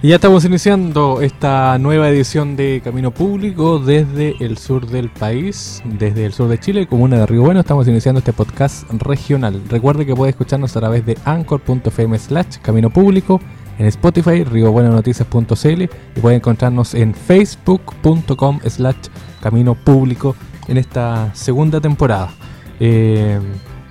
Y 0.00 0.10
ya 0.10 0.14
estamos 0.14 0.44
iniciando 0.44 1.22
esta 1.22 1.76
nueva 1.76 2.08
edición 2.08 2.54
de 2.54 2.80
Camino 2.84 3.10
Público 3.10 3.80
desde 3.80 4.36
el 4.38 4.56
sur 4.56 4.86
del 4.86 5.10
país, 5.10 5.82
desde 5.84 6.24
el 6.24 6.32
sur 6.32 6.46
de 6.46 6.60
Chile, 6.60 6.86
comuna 6.86 7.16
de 7.16 7.26
Río 7.26 7.42
Bueno. 7.42 7.58
Estamos 7.58 7.88
iniciando 7.88 8.20
este 8.20 8.32
podcast 8.32 8.88
regional. 8.92 9.60
Recuerde 9.68 10.06
que 10.06 10.14
puede 10.14 10.30
escucharnos 10.30 10.76
a 10.76 10.80
través 10.80 11.04
de 11.04 11.18
anchor.fm 11.24 12.16
slash 12.16 12.58
Camino 12.62 12.90
Público, 12.90 13.40
en 13.76 13.86
Spotify, 13.86 14.44
riobuenonoticias.cl 14.44 15.82
y 15.82 16.20
puede 16.20 16.36
encontrarnos 16.36 16.94
en 16.94 17.12
facebook.com 17.12 18.60
slash 18.68 19.08
Camino 19.42 19.74
Público 19.74 20.36
en 20.68 20.78
esta 20.78 21.34
segunda 21.34 21.80
temporada. 21.80 22.30
Eh, 22.78 23.40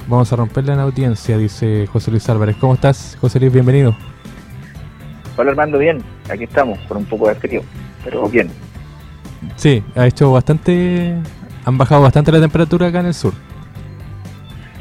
vamos 0.08 0.32
a 0.32 0.38
romperla 0.38 0.74
en 0.74 0.80
audiencia, 0.80 1.38
dice 1.38 1.86
José 1.92 2.12
Luis 2.12 2.30
Álvarez. 2.30 2.56
¿Cómo 2.62 2.76
estás, 2.76 3.18
José 3.20 3.42
Luis? 3.42 3.52
Bienvenido. 3.52 4.17
Hola 5.40 5.52
Armando, 5.52 5.78
bien, 5.78 6.04
aquí 6.32 6.46
estamos, 6.46 6.80
con 6.88 6.98
un 6.98 7.06
poco 7.06 7.30
de 7.30 7.36
frío, 7.36 7.62
pero 8.04 8.28
bien. 8.28 8.50
Sí, 9.56 9.84
ha 9.96 10.08
hecho 10.08 10.32
bastante, 10.32 11.16
han 11.64 11.78
bajado 11.78 12.02
bastante 12.02 12.32
la 12.32 12.40
temperatura 12.40 12.88
acá 12.88 13.02
en 13.02 13.06
el 13.06 13.14
sur. 13.14 13.34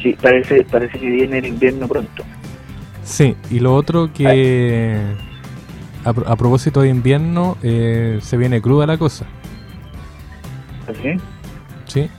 Sí, 0.02 0.16
parece, 0.20 0.64
parece 0.64 0.98
que 0.98 1.10
viene 1.10 1.38
el 1.38 1.46
invierno 1.46 1.86
pronto. 1.86 2.24
Sí, 3.04 3.36
y 3.50 3.60
lo 3.60 3.74
otro 3.74 4.10
que 4.14 4.98
a, 6.04 6.36
propósito 6.36 6.80
de 6.80 6.88
invierno 6.88 7.58
eh, 7.62 8.18
se 8.22 8.38
viene 8.38 8.62
cruda 8.62 8.86
la 8.86 8.96
cosa. 8.96 9.26
¿Sí? 11.02 11.20
Sí, 11.84 12.10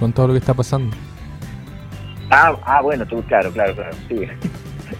con 0.00 0.12
todo 0.12 0.26
lo 0.26 0.32
que 0.32 0.40
está 0.40 0.54
pasando. 0.54 0.96
Ah, 2.30 2.56
ah 2.64 2.82
bueno, 2.82 3.06
tú, 3.06 3.22
claro, 3.22 3.52
claro, 3.52 3.76
claro, 3.76 3.96
sí. 4.08 4.22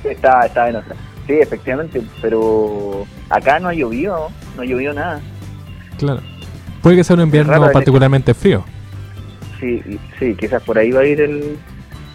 está, 0.08 0.47
está 0.47 0.69
en 0.69 0.77
otra. 0.77 0.94
Sí, 1.27 1.33
efectivamente, 1.41 2.03
pero 2.20 3.06
acá 3.30 3.58
no 3.58 3.69
ha 3.69 3.75
llovido, 3.75 4.30
no 4.56 4.62
ha 4.62 4.64
llovido 4.64 4.92
nada. 4.92 5.20
Claro. 5.98 6.20
Puede 6.83 6.97
que 6.97 7.05
sea 7.05 7.16
un 7.16 7.22
invierno 7.22 7.72
particularmente 7.72 8.34
frío. 8.34 8.64
Sí, 9.58 9.83
sí, 10.19 10.34
quizás 10.34 10.62
por 10.62 10.77
ahí 10.77 10.91
va 10.91 11.00
a 11.00 11.06
ir 11.06 11.20
el, 11.22 11.56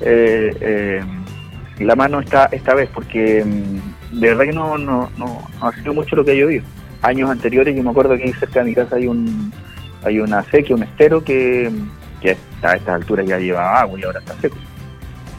eh, 0.01 0.55
eh, 0.61 1.03
la 1.79 1.95
mano 1.95 2.19
esta, 2.19 2.45
esta 2.51 2.75
vez, 2.75 2.89
porque 2.93 3.43
mm, 3.43 4.19
de 4.19 4.27
verdad 4.27 4.43
que 4.43 4.53
no, 4.53 4.77
no, 4.77 5.09
no, 5.17 5.47
ha 5.61 5.71
sido 5.71 5.93
mucho 5.93 6.15
lo 6.15 6.23
que 6.23 6.31
ha 6.31 6.35
llovido. 6.35 6.63
Años 7.01 7.31
anteriores, 7.31 7.75
yo 7.75 7.81
me 7.81 7.89
acuerdo 7.89 8.15
que 8.15 8.31
cerca 8.33 8.59
de 8.59 8.65
mi 8.65 8.75
casa 8.75 8.97
hay 8.97 9.07
un 9.07 9.51
hay 10.03 10.19
una 10.19 10.43
sequía, 10.43 10.75
un 10.75 10.83
estero 10.83 11.23
que, 11.23 11.69
que 12.21 12.37
a 12.61 12.75
estas 12.75 12.95
alturas 12.95 13.25
ya 13.25 13.37
lleva 13.37 13.79
agua 13.79 13.99
y 13.99 14.03
ahora 14.03 14.19
está 14.19 14.33
seco. 14.39 14.57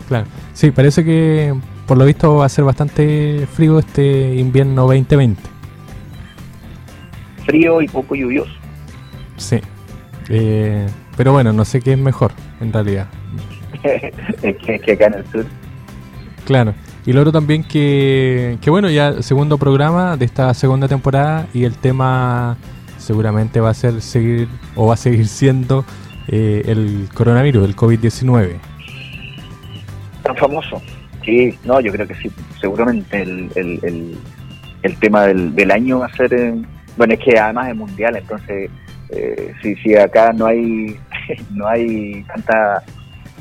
Claro, 0.09 0.27
sí, 0.53 0.71
parece 0.71 1.05
que 1.05 1.55
por 1.91 1.99
lo 1.99 2.05
visto 2.05 2.37
va 2.37 2.47
a 2.47 2.49
ser 2.49 2.65
bastante 2.65 3.49
frío 3.53 3.81
este 3.81 4.37
invierno 4.37 4.83
2020. 4.83 5.43
Frío 7.45 7.83
y 7.83 7.89
poco 7.89 8.15
lluvioso. 8.15 8.53
Sí. 9.37 9.59
Eh, 10.29 10.87
pero 11.17 11.33
bueno, 11.33 11.53
no 11.53 11.65
sé 11.65 11.81
qué 11.81 11.95
es 11.95 11.99
mejor, 11.99 12.31
en 12.61 12.73
realidad. 12.73 13.09
es 13.83 14.57
que, 14.59 14.93
acá 14.93 15.07
en 15.07 15.15
el 15.15 15.27
sur. 15.33 15.45
Claro. 16.45 16.75
Y 17.07 17.13
lo 17.13 17.23
otro 17.23 17.33
también 17.33 17.65
que, 17.65 18.59
que, 18.61 18.71
bueno, 18.71 18.89
ya 18.89 19.21
segundo 19.21 19.59
programa 19.59 20.17
de 20.17 20.27
esta 20.27 20.55
segunda 20.55 20.87
temporada 20.87 21.49
y 21.53 21.65
el 21.65 21.75
tema 21.75 22.57
seguramente 22.99 23.59
va 23.59 23.71
a 23.71 23.75
ser 23.75 24.01
seguir 24.01 24.47
o 24.77 24.87
va 24.87 24.95
a 24.95 24.97
seguir 24.97 25.27
siendo 25.27 25.85
eh, 26.29 26.63
el 26.67 27.09
coronavirus, 27.13 27.65
el 27.65 27.75
COVID-19. 27.75 28.61
Tan 30.23 30.37
famoso. 30.37 30.81
Sí, 31.25 31.59
no, 31.65 31.81
yo 31.81 31.93
creo 31.93 32.07
que 32.07 32.15
sí. 32.15 32.31
Seguramente 32.61 33.23
el, 33.23 33.51
el, 33.55 34.19
el, 34.83 34.97
tema 34.99 35.27
del, 35.27 35.55
del, 35.55 35.71
año 35.71 36.01
va 36.01 36.07
a 36.07 36.17
ser. 36.17 36.33
Eh, 36.33 36.55
bueno, 36.97 37.15
es 37.15 37.21
que 37.21 37.39
además 37.39 37.69
es 37.69 37.77
mundial, 37.77 38.17
entonces, 38.17 38.71
eh, 39.11 39.53
si, 39.63 39.75
si 39.77 39.97
acá 39.97 40.33
no 40.33 40.47
hay 40.47 40.99
no 41.51 41.67
hay 41.67 42.25
tanta, 42.25 42.83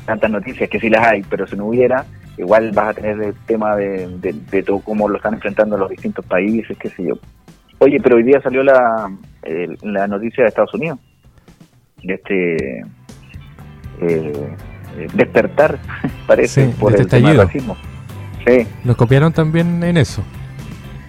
tantas 0.04 0.30
noticias, 0.30 0.68
que 0.68 0.80
sí 0.80 0.88
las 0.88 1.06
hay, 1.06 1.22
pero 1.28 1.46
si 1.46 1.56
no 1.56 1.66
hubiera, 1.66 2.04
igual 2.36 2.70
vas 2.72 2.88
a 2.88 2.94
tener 2.94 3.20
el 3.20 3.34
tema 3.46 3.76
de, 3.76 4.08
de, 4.50 4.62
todo 4.62 4.80
cómo 4.80 5.08
lo 5.08 5.16
están 5.16 5.34
enfrentando 5.34 5.76
los 5.76 5.90
distintos 5.90 6.24
países, 6.26 6.76
qué 6.78 6.90
sé 6.90 7.04
yo. 7.04 7.18
Oye, 7.78 7.98
pero 8.02 8.16
hoy 8.16 8.22
día 8.22 8.40
salió 8.42 8.62
la, 8.62 9.10
la 9.82 10.06
noticia 10.06 10.44
de 10.44 10.48
Estados 10.48 10.74
Unidos, 10.74 10.98
de 12.02 12.14
este. 12.14 12.84
Eh, 14.02 14.56
despertar, 15.14 15.78
parece, 16.26 16.66
por 16.78 16.98
el 16.98 17.06
tema 17.06 17.32
racismo. 17.32 17.76
Sí. 18.46 18.66
Nos 18.84 18.96
copiaron 18.96 19.32
también 19.32 19.82
en 19.82 19.96
eso. 19.96 20.22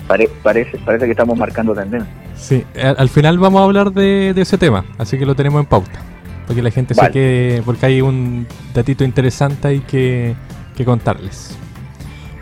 parece, 0.08 0.78
parece 0.80 1.06
que 1.06 1.12
estamos 1.12 1.38
marcando 1.38 1.74
tendencia. 1.74 2.12
Sí, 2.36 2.66
al, 2.82 3.10
final 3.10 3.38
vamos 3.38 3.62
a 3.62 3.66
hablar 3.66 3.92
de, 3.92 4.34
ese 4.36 4.58
tema, 4.58 4.84
así 4.98 5.18
que 5.18 5.26
lo 5.26 5.36
tenemos 5.36 5.62
en 5.62 5.68
pauta. 5.68 6.00
Porque 6.48 6.62
la 6.62 6.72
gente 6.72 6.94
vale. 6.96 7.12
que. 7.12 7.62
Porque 7.64 7.86
hay 7.86 8.02
un 8.02 8.48
datito 8.74 9.04
interesante 9.04 9.68
ahí 9.68 9.80
que, 9.82 10.36
que 10.76 10.84
contarles. 10.84 11.58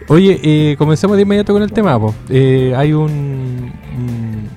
Oye, 0.08 0.40
eh, 0.42 0.76
comencemos 0.78 1.18
de 1.18 1.24
inmediato 1.24 1.54
con 1.54 1.62
el 1.62 1.72
tema. 1.72 2.00
Eh, 2.30 2.74
hay 2.76 2.94
un, 2.94 3.72
un, 3.96 4.50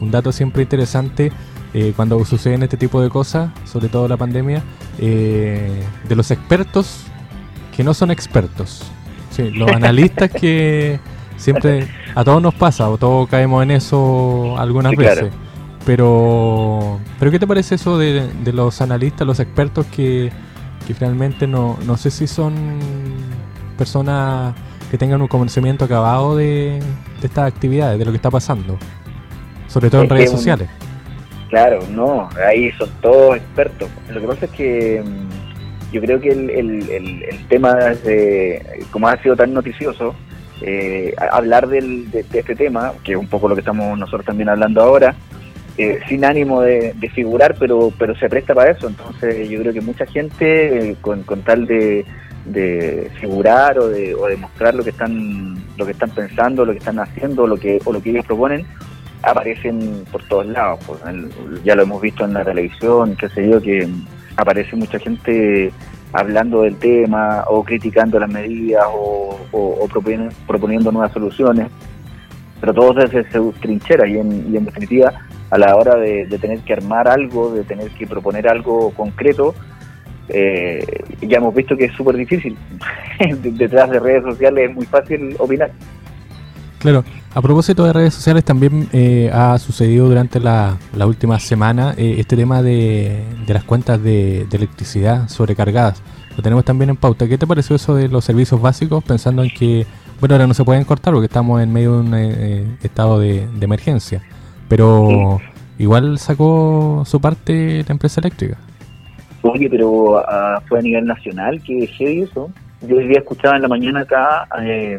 un, 0.00 0.10
dato 0.10 0.32
siempre 0.32 0.62
interesante 0.62 1.30
eh, 1.74 1.94
cuando 1.96 2.22
suceden 2.24 2.62
este 2.62 2.76
tipo 2.76 3.00
de 3.00 3.08
cosas, 3.08 3.50
sobre 3.64 3.88
todo 3.88 4.06
la 4.06 4.18
pandemia, 4.18 4.62
eh, 4.98 5.82
de 6.06 6.16
los 6.16 6.30
expertos 6.30 7.04
que 7.74 7.82
no 7.82 7.94
son 7.94 8.10
expertos. 8.10 8.82
Sí, 9.30 9.50
los 9.50 9.70
analistas 9.74 10.30
que 10.30 11.00
siempre 11.36 11.88
a 12.14 12.24
todos 12.24 12.42
nos 12.42 12.54
pasa 12.54 12.90
o 12.90 12.98
todos 12.98 13.26
caemos 13.28 13.62
en 13.62 13.70
eso 13.70 14.54
algunas 14.58 14.94
veces. 14.94 15.30
Pero, 15.86 17.00
pero 17.18 17.30
¿qué 17.30 17.38
te 17.38 17.46
parece 17.46 17.74
eso 17.74 17.98
de, 17.98 18.30
los 18.52 18.80
analistas, 18.82 19.26
los 19.26 19.40
expertos 19.40 19.86
que, 19.86 20.30
que 20.86 20.94
finalmente 20.94 21.46
no, 21.48 21.76
no 21.84 21.96
sé 21.96 22.10
si 22.10 22.26
son 22.26 22.54
personas 23.76 24.54
que 24.90 24.98
tengan 24.98 25.22
un 25.22 25.28
conocimiento 25.28 25.86
acabado 25.86 26.36
de, 26.36 26.80
de 27.20 27.26
estas 27.26 27.48
actividades, 27.48 27.98
de 27.98 28.04
lo 28.04 28.12
que 28.12 28.16
está 28.16 28.30
pasando, 28.30 28.78
sobre 29.66 29.90
todo 29.90 30.02
en 30.02 30.10
redes 30.10 30.30
sociales? 30.30 30.68
Claro, 31.52 31.80
no, 31.90 32.30
ahí 32.48 32.72
son 32.78 32.88
todos 33.02 33.36
expertos. 33.36 33.90
Lo 34.08 34.22
que 34.22 34.26
pasa 34.26 34.46
es 34.46 34.50
que 34.52 35.02
mm, 35.04 35.92
yo 35.92 36.00
creo 36.00 36.18
que 36.18 36.30
el, 36.30 36.48
el, 36.48 37.46
tema, 37.50 37.74
de, 37.74 38.86
como 38.90 39.06
ha 39.06 39.18
sido 39.18 39.36
tan 39.36 39.52
noticioso, 39.52 40.14
eh, 40.62 41.14
hablar 41.30 41.68
del, 41.68 42.10
de, 42.10 42.20
este 42.20 42.56
tema, 42.56 42.94
que 43.04 43.12
es 43.12 43.18
un 43.18 43.28
poco 43.28 43.50
lo 43.50 43.54
que 43.54 43.60
estamos 43.60 43.98
nosotros 43.98 44.24
también 44.24 44.48
hablando 44.48 44.80
ahora, 44.80 45.14
eh, 45.76 46.00
sin 46.08 46.24
ánimo 46.24 46.62
de, 46.62 46.94
figurar, 47.14 47.54
pero 47.58 47.92
pero 47.98 48.16
se 48.16 48.30
presta 48.30 48.54
para 48.54 48.70
eso. 48.70 48.88
Entonces 48.88 49.46
yo 49.50 49.60
creo 49.60 49.74
que 49.74 49.82
mucha 49.82 50.06
gente, 50.06 50.92
eh, 50.92 50.96
con, 51.02 51.22
con 51.22 51.42
tal 51.42 51.66
de, 51.66 52.06
de 52.46 53.10
figurar 53.20 53.78
o 53.78 53.90
de, 53.90 54.14
o 54.14 54.26
de 54.26 54.38
mostrar 54.38 54.74
lo 54.74 54.82
que 54.82 54.88
están 54.88 55.62
lo 55.76 55.84
que 55.84 55.92
están 55.92 56.10
pensando, 56.12 56.64
lo 56.64 56.72
que 56.72 56.78
están 56.78 56.98
haciendo, 56.98 57.46
lo 57.46 57.58
que 57.58 57.78
o 57.84 57.92
lo 57.92 58.02
que 58.02 58.08
ellos 58.08 58.24
proponen, 58.24 58.64
aparecen 59.22 60.04
por 60.10 60.22
todos 60.24 60.46
lados. 60.46 60.80
Pues, 60.86 61.00
ya 61.64 61.74
lo 61.74 61.82
hemos 61.82 62.00
visto 62.00 62.24
en 62.24 62.34
la 62.34 62.44
televisión, 62.44 63.16
qué 63.16 63.28
sé 63.28 63.48
yo, 63.48 63.60
que 63.60 63.88
aparece 64.36 64.76
mucha 64.76 64.98
gente 64.98 65.72
hablando 66.12 66.62
del 66.62 66.76
tema 66.76 67.44
o 67.48 67.64
criticando 67.64 68.18
las 68.18 68.30
medidas 68.30 68.84
o, 68.92 69.38
proponiendo, 70.46 70.92
nuevas 70.92 71.12
soluciones, 71.12 71.68
pero 72.60 72.74
todo 72.74 72.92
desde 72.92 73.30
su 73.30 73.52
trinchera 73.60 74.06
y 74.06 74.18
en, 74.18 74.54
en 74.54 74.64
definitiva 74.64 75.12
a 75.52 75.58
la 75.58 75.76
hora 75.76 75.96
de, 75.96 76.26
tener 76.40 76.60
que 76.60 76.72
armar 76.72 77.06
algo, 77.08 77.52
de 77.52 77.62
tener 77.62 77.90
que 77.90 78.06
proponer 78.06 78.48
algo 78.48 78.90
concreto, 78.92 79.54
eh, 80.30 80.82
ya 81.20 81.36
hemos 81.36 81.54
visto 81.54 81.76
que 81.76 81.84
es 81.84 81.92
súper 81.92 82.16
difícil. 82.16 82.56
Detrás 83.42 83.90
de 83.90 84.00
redes 84.00 84.22
sociales 84.22 84.70
es 84.70 84.74
muy 84.74 84.86
fácil 84.86 85.36
opinar. 85.38 85.70
Claro, 86.82 87.04
a 87.32 87.40
propósito 87.40 87.84
de 87.84 87.92
redes 87.92 88.12
sociales, 88.12 88.42
también 88.42 88.88
eh, 88.92 89.30
ha 89.32 89.56
sucedido 89.60 90.08
durante 90.08 90.40
la, 90.40 90.76
última 91.06 91.38
semana 91.38 91.94
eh, 91.96 92.16
este 92.18 92.34
tema 92.34 92.60
de, 92.60 93.22
las 93.46 93.62
cuentas 93.62 94.02
de, 94.02 94.48
electricidad 94.52 95.28
sobrecargadas. 95.28 96.02
Lo 96.36 96.42
tenemos 96.42 96.64
también 96.64 96.90
en 96.90 96.96
pauta. 96.96 97.28
¿Qué 97.28 97.38
te 97.38 97.46
pareció 97.46 97.76
eso 97.76 97.94
de 97.94 98.08
los 98.08 98.24
servicios 98.24 98.60
básicos? 98.60 99.04
Pensando 99.04 99.44
en 99.44 99.50
que, 99.50 99.86
bueno, 100.18 100.34
ahora 100.34 100.48
no 100.48 100.54
se 100.54 100.64
pueden 100.64 100.82
cortar 100.82 101.14
porque 101.14 101.26
estamos 101.26 101.62
en 101.62 101.72
medio 101.72 101.92
de 101.92 102.00
un 102.00 102.14
eh, 102.16 102.66
estado 102.82 103.20
de, 103.20 103.46
emergencia. 103.60 104.20
Pero 104.68 105.40
igual 105.78 106.18
sacó 106.18 107.04
su 107.06 107.20
parte 107.20 107.84
la 107.86 107.92
empresa 107.92 108.20
eléctrica. 108.20 108.56
Oye, 109.42 109.70
pero 109.70 110.18
ah, 110.18 110.60
fue 110.68 110.80
a 110.80 110.82
nivel 110.82 111.06
nacional 111.06 111.62
que 111.62 111.76
dejé 111.76 112.22
eso. 112.22 112.50
Yo 112.80 112.96
hoy 112.96 113.06
día 113.06 113.20
escuchaba 113.20 113.54
en 113.54 113.62
la 113.62 113.68
mañana 113.68 114.00
acá 114.00 114.48
eh, 114.60 114.98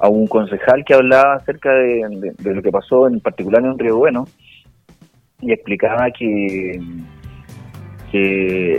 a 0.00 0.08
un 0.08 0.26
concejal 0.26 0.84
que 0.84 0.94
hablaba 0.94 1.34
acerca 1.34 1.70
de, 1.72 2.34
lo 2.42 2.62
que 2.62 2.70
pasó 2.70 3.06
en 3.06 3.20
particular 3.20 3.64
en 3.64 3.78
Río 3.78 3.98
Bueno 3.98 4.26
y 5.40 5.52
explicaba 5.52 6.10
que, 6.10 6.80
que 8.10 8.78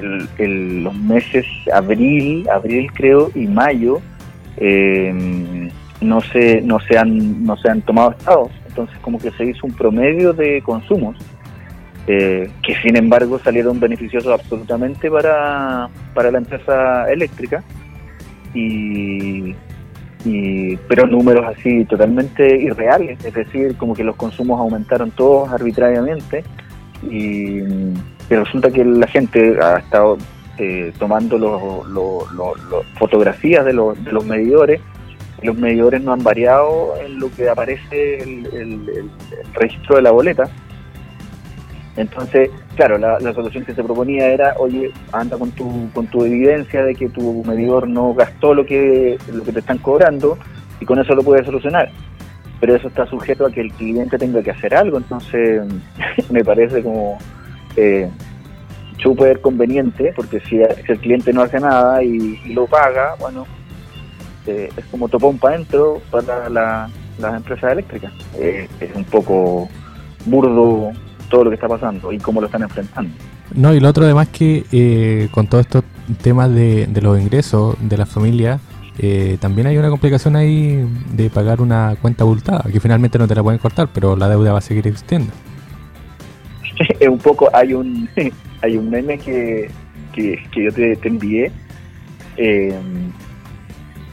los 0.83 0.95
meses 0.95 1.45
abril, 1.73 2.47
abril 2.49 2.91
creo, 2.93 3.31
y 3.35 3.47
mayo 3.47 4.01
eh, 4.57 5.69
no 6.01 6.21
se 6.21 6.61
no 6.61 6.79
se 6.79 6.97
han 6.97 7.45
no 7.45 7.55
se 7.57 7.69
han 7.69 7.81
tomado 7.83 8.11
estados 8.11 8.51
entonces 8.67 8.97
como 8.99 9.17
que 9.17 9.31
se 9.31 9.45
hizo 9.45 9.65
un 9.65 9.73
promedio 9.73 10.33
de 10.33 10.61
consumos 10.61 11.15
eh, 12.07 12.49
que 12.63 12.75
sin 12.81 12.97
embargo 12.97 13.39
salieron 13.39 13.79
beneficiosos 13.79 14.33
absolutamente 14.33 15.09
para, 15.09 15.87
para 16.13 16.31
la 16.31 16.39
empresa 16.39 17.11
eléctrica. 17.11 17.63
Y, 18.53 19.55
pero 20.87 21.07
números 21.07 21.45
así 21.47 21.85
totalmente 21.85 22.57
irreales 22.57 23.23
es 23.25 23.33
decir 23.33 23.75
como 23.77 23.93
que 23.93 24.03
los 24.03 24.15
consumos 24.15 24.59
aumentaron 24.59 25.11
todos 25.11 25.49
arbitrariamente 25.51 26.43
y, 27.03 27.61
resulta 28.29 28.71
que 28.71 28.85
la 28.85 29.07
gente 29.07 29.57
ha 29.61 29.79
estado 29.79 30.17
eh, 30.57 30.93
tomando 30.97 31.37
los, 31.37 32.61
fotografías 32.97 33.65
de 33.65 33.73
los, 33.73 34.01
de 34.05 34.11
los 34.13 34.25
medidores 34.25 34.79
los 35.43 35.57
medidores 35.57 36.01
no 36.01 36.13
han 36.13 36.23
variado 36.23 36.93
en 37.03 37.19
lo 37.19 37.31
que 37.31 37.49
aparece 37.49 38.19
el, 38.19 39.09
registro 39.53 39.95
de 39.95 40.01
la 40.01 40.11
boleta. 40.11 40.49
Entonces, 41.97 42.49
claro, 42.75 42.97
la, 42.97 43.19
solución 43.33 43.65
que 43.65 43.73
se 43.73 43.83
proponía 43.83 44.27
era, 44.27 44.55
oye, 44.57 44.91
anda 45.11 45.37
con 45.37 45.51
tu, 45.51 45.89
con 45.93 46.07
tu 46.07 46.23
evidencia 46.23 46.83
de 46.83 46.95
que 46.95 47.09
tu 47.09 47.43
medidor 47.43 47.87
no 47.87 48.13
gastó 48.13 48.53
lo 48.53 48.65
que, 48.65 49.17
lo 49.31 49.43
que 49.43 49.51
te 49.51 49.59
están 49.59 49.77
cobrando 49.77 50.37
y 50.79 50.85
con 50.85 50.99
eso 50.99 51.13
lo 51.15 51.23
puedes 51.23 51.45
solucionar. 51.45 51.91
Pero 52.59 52.75
eso 52.75 52.87
está 52.87 53.05
sujeto 53.07 53.45
a 53.45 53.51
que 53.51 53.61
el 53.61 53.73
cliente 53.73 54.17
tenga 54.17 54.41
que 54.41 54.51
hacer 54.51 54.73
algo, 54.75 54.97
entonces 54.97 55.63
me 56.29 56.43
parece 56.43 56.81
como 56.81 57.17
eh, 57.75 58.09
súper 58.97 59.41
conveniente, 59.41 60.13
porque 60.15 60.39
si, 60.41 60.61
el 60.61 60.99
cliente 60.99 61.33
no 61.33 61.41
hace 61.41 61.59
nada 61.59 62.01
y 62.03 62.53
lo 62.53 62.67
paga, 62.67 63.15
bueno, 63.19 63.45
este, 64.41 64.67
es 64.79 64.85
como 64.89 65.07
topón 65.07 65.37
para 65.37 65.55
adentro 65.55 66.01
para 66.09 66.49
las 66.49 66.89
empresas 67.35 67.73
eléctricas. 67.73 68.11
Eh, 68.37 68.67
es 68.79 68.95
un 68.95 69.03
poco 69.05 69.69
burdo 70.25 70.91
todo 71.31 71.45
lo 71.45 71.49
que 71.49 71.55
está 71.55 71.67
pasando 71.67 72.11
y 72.11 72.19
cómo 72.19 72.41
lo 72.41 72.45
están 72.45 72.61
enfrentando. 72.61 73.11
No, 73.55 73.73
y 73.73 73.79
lo 73.79 73.89
otro 73.89 74.03
además 74.03 74.27
que 74.27 74.65
eh, 74.71 75.29
con 75.31 75.47
todos 75.47 75.65
estos 75.65 75.83
temas 76.21 76.53
de, 76.53 76.87
los 77.01 77.19
ingresos 77.19 77.75
de 77.79 77.97
la 77.97 78.05
familia, 78.05 78.59
eh, 78.99 79.37
también 79.39 79.65
hay 79.65 79.77
una 79.77 79.89
complicación 79.89 80.35
ahí 80.35 80.85
de 81.13 81.29
pagar 81.29 81.61
una 81.61 81.95
cuenta 81.99 82.23
abultada, 82.23 82.63
que 82.71 82.79
finalmente 82.79 83.17
no 83.17 83.27
te 83.27 83.33
la 83.33 83.41
pueden 83.41 83.59
cortar, 83.59 83.89
pero 83.91 84.15
la 84.15 84.29
deuda 84.29 84.51
va 84.51 84.59
a 84.59 84.61
seguir 84.61 84.85
existiendo. 84.85 85.31
es 86.99 87.07
un 87.09 87.17
poco, 87.17 87.49
hay 87.53 87.73
un 87.73 88.07
hay 88.61 88.77
un 88.77 88.89
meme 88.89 89.17
que, 89.17 89.69
que, 90.13 90.39
yo 90.55 90.71
te, 90.71 90.95
te 90.95 91.07
envié, 91.07 91.51
eh, 92.37 92.73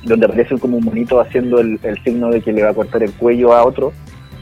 donde 0.05 0.27
aparece 0.27 0.59
como 0.59 0.79
un 0.79 0.85
monito 0.85 1.21
haciendo 1.21 1.61
el, 1.61 1.79
signo 2.05 2.31
de 2.31 2.41
que 2.41 2.53
le 2.53 2.63
va 2.63 2.71
a 2.71 2.75
cortar 2.75 3.03
el 3.03 3.13
cuello 3.13 3.53
a 3.53 3.65
otro. 3.65 3.93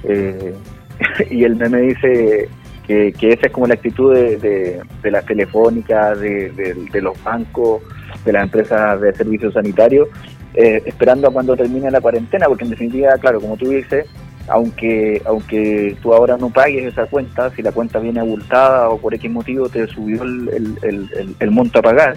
Eh, 0.05 0.55
y 1.31 1.45
el 1.45 1.57
meme 1.57 1.81
dice 1.81 2.49
que, 2.87 3.13
esa 3.21 3.47
es 3.47 3.53
como 3.53 3.67
la 3.67 3.75
actitud 3.75 4.15
de, 4.15 4.37
de, 5.03 5.11
las 5.11 5.27
telefónicas, 5.27 6.19
de, 6.21 7.01
los 7.03 7.23
bancos, 7.23 7.83
de 8.25 8.33
las 8.33 8.45
empresas 8.45 9.01
de 9.01 9.13
servicios 9.15 9.55
sanitarios, 9.55 10.09
eh, 10.55 10.83
esperando 10.87 11.29
a 11.29 11.33
cuando 11.33 11.57
termine 11.57 11.91
la 11.91 12.01
cuarentena, 12.01 12.47
porque 12.47 12.65
en 12.65 12.71
definitiva, 12.71 13.17
claro, 13.19 13.41
como 13.41 13.57
tú 13.57 13.69
dices, 13.69 14.07
aunque 14.49 15.21
aunque 15.27 15.97
tú 16.01 16.15
ahora 16.15 16.37
no 16.37 16.51
pagues 16.51 16.85
esa 16.85 17.07
cuenta, 17.07 17.51
si 17.51 17.63
la 17.63 17.73
cuenta 17.73 17.99
viene 17.99 18.21
abultada 18.21 18.89
o 18.89 18.99
por 18.99 19.13
X 19.13 19.29
motivo 19.29 19.69
te 19.69 19.89
subió 19.89 20.23
el, 20.23 21.37
el 21.41 21.51
monto 21.51 21.81
a 21.81 21.83
pagar, 21.83 22.17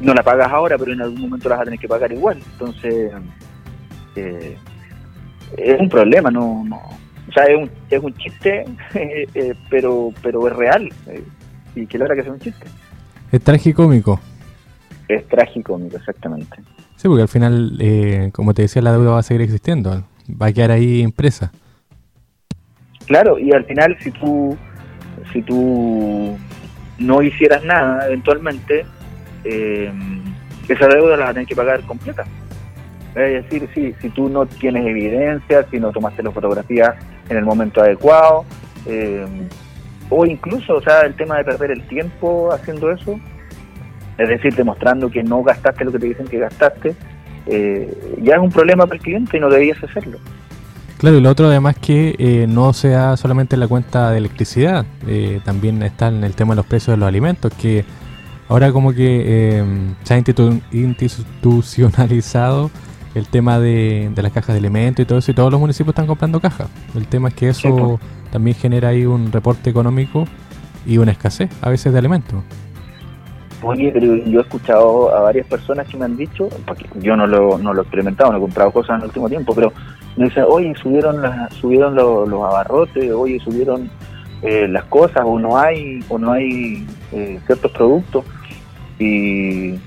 no 0.00 0.14
la 0.14 0.22
pagas 0.22 0.50
ahora, 0.50 0.78
pero 0.78 0.92
en 0.92 1.02
algún 1.02 1.22
momento 1.22 1.48
la 1.48 1.56
vas 1.56 1.62
a 1.62 1.64
tener 1.64 1.80
que 1.80 1.88
pagar 1.88 2.12
igual. 2.12 2.38
Entonces, 2.52 3.12
eh, 4.16 4.56
es 5.56 5.80
un 5.80 5.88
problema, 5.88 6.30
no, 6.30 6.64
no 6.64 7.01
o 7.32 7.34
sea, 7.34 7.44
es 7.44 7.56
un, 7.56 7.70
es 7.90 8.02
un 8.02 8.14
chiste, 8.14 8.64
eh, 8.94 9.54
pero 9.70 10.10
pero 10.22 10.46
es 10.46 10.54
real. 10.54 10.92
Eh, 11.06 11.24
y 11.74 11.86
que 11.86 11.96
logra 11.96 12.14
que 12.14 12.22
sea 12.22 12.32
un 12.32 12.40
chiste. 12.40 12.66
Es 13.30 13.40
tragicómico. 13.40 14.20
Es 15.08 15.26
tragicómico, 15.28 15.96
exactamente. 15.96 16.56
Sí, 16.96 17.08
porque 17.08 17.22
al 17.22 17.28
final, 17.28 18.30
como 18.32 18.52
te 18.52 18.62
decía, 18.62 18.82
la 18.82 18.92
deuda 18.92 19.12
va 19.12 19.18
a 19.18 19.22
seguir 19.22 19.40
existiendo. 19.42 20.04
Va 20.30 20.46
a 20.46 20.52
quedar 20.52 20.70
ahí 20.70 21.00
impresa. 21.00 21.50
Claro, 23.06 23.38
y 23.38 23.52
al 23.52 23.64
final, 23.64 23.96
si 24.00 24.10
tú, 24.10 24.56
si 25.32 25.42
tú 25.42 26.36
no 26.98 27.22
hicieras 27.22 27.64
nada, 27.64 28.06
eventualmente, 28.06 28.84
eh, 29.44 29.92
esa 30.68 30.86
deuda 30.86 31.16
la 31.16 31.28
a 31.28 31.32
tener 31.32 31.48
que 31.48 31.56
pagar 31.56 31.82
completa. 31.82 32.24
Es 33.14 33.44
decir, 33.44 33.68
si, 33.74 33.92
si 34.00 34.08
tú 34.10 34.28
no 34.28 34.46
tienes 34.46 34.86
evidencia, 34.86 35.66
si 35.70 35.78
no 35.78 35.92
tomaste 35.92 36.22
las 36.22 36.32
fotografías 36.32 36.94
en 37.28 37.36
el 37.36 37.44
momento 37.44 37.82
adecuado, 37.82 38.44
eh, 38.86 39.26
o 40.08 40.24
incluso, 40.24 40.74
o 40.74 40.82
sea, 40.82 41.02
el 41.02 41.14
tema 41.14 41.38
de 41.38 41.44
perder 41.44 41.72
el 41.72 41.82
tiempo 41.88 42.50
haciendo 42.52 42.90
eso, 42.90 43.18
es 44.18 44.28
decir, 44.28 44.54
demostrando 44.54 45.10
que 45.10 45.22
no 45.22 45.42
gastaste 45.42 45.84
lo 45.84 45.92
que 45.92 45.98
te 45.98 46.06
dicen 46.06 46.26
que 46.26 46.38
gastaste, 46.38 46.94
eh, 47.46 48.16
ya 48.22 48.34
es 48.34 48.40
un 48.40 48.50
problema 48.50 48.86
para 48.86 48.96
el 48.96 49.02
cliente 49.02 49.36
y 49.36 49.40
no 49.40 49.50
debías 49.50 49.82
hacerlo. 49.82 50.18
Claro, 50.98 51.16
y 51.16 51.20
lo 51.20 51.30
otro 51.30 51.46
además 51.46 51.76
que 51.78 52.14
eh, 52.18 52.46
no 52.48 52.72
sea 52.72 53.16
solamente 53.16 53.56
la 53.56 53.66
cuenta 53.66 54.10
de 54.10 54.18
electricidad, 54.18 54.86
también 55.44 55.82
está 55.82 56.08
en 56.08 56.22
el 56.22 56.34
tema 56.34 56.52
de 56.52 56.56
los 56.56 56.66
precios 56.66 56.94
de 56.94 56.98
los 56.98 57.08
alimentos, 57.08 57.52
que 57.54 57.84
Ahora 58.52 58.70
como 58.70 58.92
que 58.92 59.58
em, 59.58 59.94
se 60.02 60.12
ha 60.12 60.18
institucionalizado 60.18 62.70
el 63.14 63.26
tema 63.28 63.58
de, 63.58 64.10
las 64.16 64.32
cajas 64.32 64.54
de 64.54 64.58
elementos 64.58 65.02
y 65.02 65.06
todo 65.06 65.18
eso, 65.18 65.30
y 65.30 65.34
todos 65.34 65.50
los 65.50 65.60
municipios 65.60 65.92
están 65.92 66.06
comprando 66.06 66.40
cajas. 66.40 66.68
El 66.94 67.06
tema 67.06 67.28
es 67.28 67.34
que 67.34 67.48
eso 67.48 68.00
también 68.30 68.56
genera 68.56 68.88
ahí 68.88 69.04
un 69.04 69.30
reporte 69.30 69.70
económico 69.70 70.24
y 70.86 70.98
una 70.98 71.12
escasez 71.12 71.50
a 71.60 71.70
veces 71.70 71.92
de 71.92 71.98
alimentos. 71.98 72.42
Oye, 73.62 73.90
pero 73.92 74.16
yo 74.16 74.40
he 74.40 74.42
escuchado 74.42 75.14
a 75.14 75.20
varias 75.20 75.46
personas 75.46 75.86
que 75.86 75.96
me 75.96 76.04
han 76.04 76.16
dicho, 76.16 76.48
porque 76.66 76.84
yo 77.00 77.16
no 77.16 77.26
lo, 77.28 77.58
no 77.58 77.72
lo 77.72 77.80
he 77.80 77.84
experimentado, 77.84 78.32
no 78.32 78.38
he 78.38 78.40
comprado 78.40 78.72
cosas 78.72 78.96
en 78.96 79.02
el 79.02 79.06
último 79.06 79.28
tiempo, 79.28 79.54
pero 79.54 79.72
me 80.16 80.24
dicen, 80.24 80.44
oye, 80.48 80.74
subieron, 80.74 81.22
las, 81.22 81.54
subieron 81.54 81.94
los, 81.94 82.28
abarrotes, 82.32 83.12
oye, 83.12 83.38
subieron 83.38 83.88
eh, 84.42 84.66
las 84.68 84.84
cosas, 84.84 85.22
o 85.24 85.38
no 85.38 85.56
hay, 85.56 86.00
o 86.08 86.18
no 86.18 86.32
hay 86.32 86.84
eh, 87.12 87.38
ciertos 87.46 87.70
productos 87.70 88.24
y, 88.98 89.78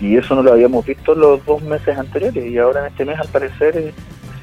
eso 0.00 0.34
no 0.34 0.42
lo 0.42 0.52
habíamos 0.52 0.84
visto 0.84 1.14
los 1.14 1.44
dos 1.46 1.62
meses 1.62 1.96
anteriores 1.96 2.44
y 2.44 2.58
ahora 2.58 2.80
en 2.80 2.86
este 2.86 3.04
mes 3.04 3.18
al 3.18 3.28
parecer 3.28 3.76
eh, 3.76 3.94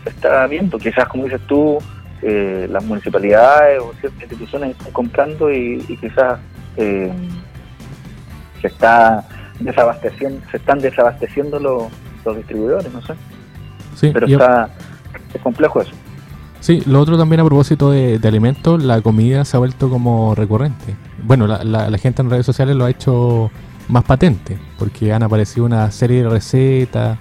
se 0.04 0.10
está 0.10 0.48
viendo, 0.48 0.78
quizás 0.78 1.08
como 1.08 1.26
dices 1.26 1.42
tú, 1.48 1.78
eh, 2.22 2.68
las 2.70 2.84
municipalidades 2.84 3.80
o 3.82 3.94
ciertas 4.00 4.22
instituciones 4.22 4.72
están 4.72 4.92
comprando 4.92 5.52
y, 5.52 5.80
quizás 6.00 6.40
eh, 6.78 7.12
se 8.62 8.68
está 8.68 9.28
desabasteciendo, 9.60 10.42
se 10.50 10.58
están 10.58 10.80
desabasteciendo 10.80 11.60
los, 11.60 12.36
distribuidores, 12.36 12.92
no 12.94 13.02
sé. 13.02 13.14
Pero 14.14 14.28
está 14.28 14.70
es 15.34 15.42
complejo 15.42 15.82
eso. 15.82 15.92
Sí, 16.60 16.84
lo 16.86 17.00
otro 17.00 17.18
también 17.18 17.40
a 17.40 17.46
propósito 17.46 17.92
de, 17.92 18.20
alimentos, 18.24 18.84
la 18.84 19.02
comida 19.02 19.46
se 19.46 19.58
ha 19.58 19.60
vuelto 19.60 19.90
como 19.90 20.36
recurrente. 20.36 20.96
Bueno, 21.24 21.48
la, 21.48 21.64
la 21.64 21.98
gente 21.98 22.22
en 22.22 22.30
redes 22.30 22.46
sociales 22.46 22.76
lo 22.76 22.86
ha 22.86 22.90
hecho 22.90 23.50
más 23.92 24.04
patente, 24.06 24.58
porque 24.80 25.14
han 25.14 25.22
aparecido 25.22 25.66
una 25.66 25.92
serie 25.92 26.24
de 26.24 26.30
recetas, 26.30 27.18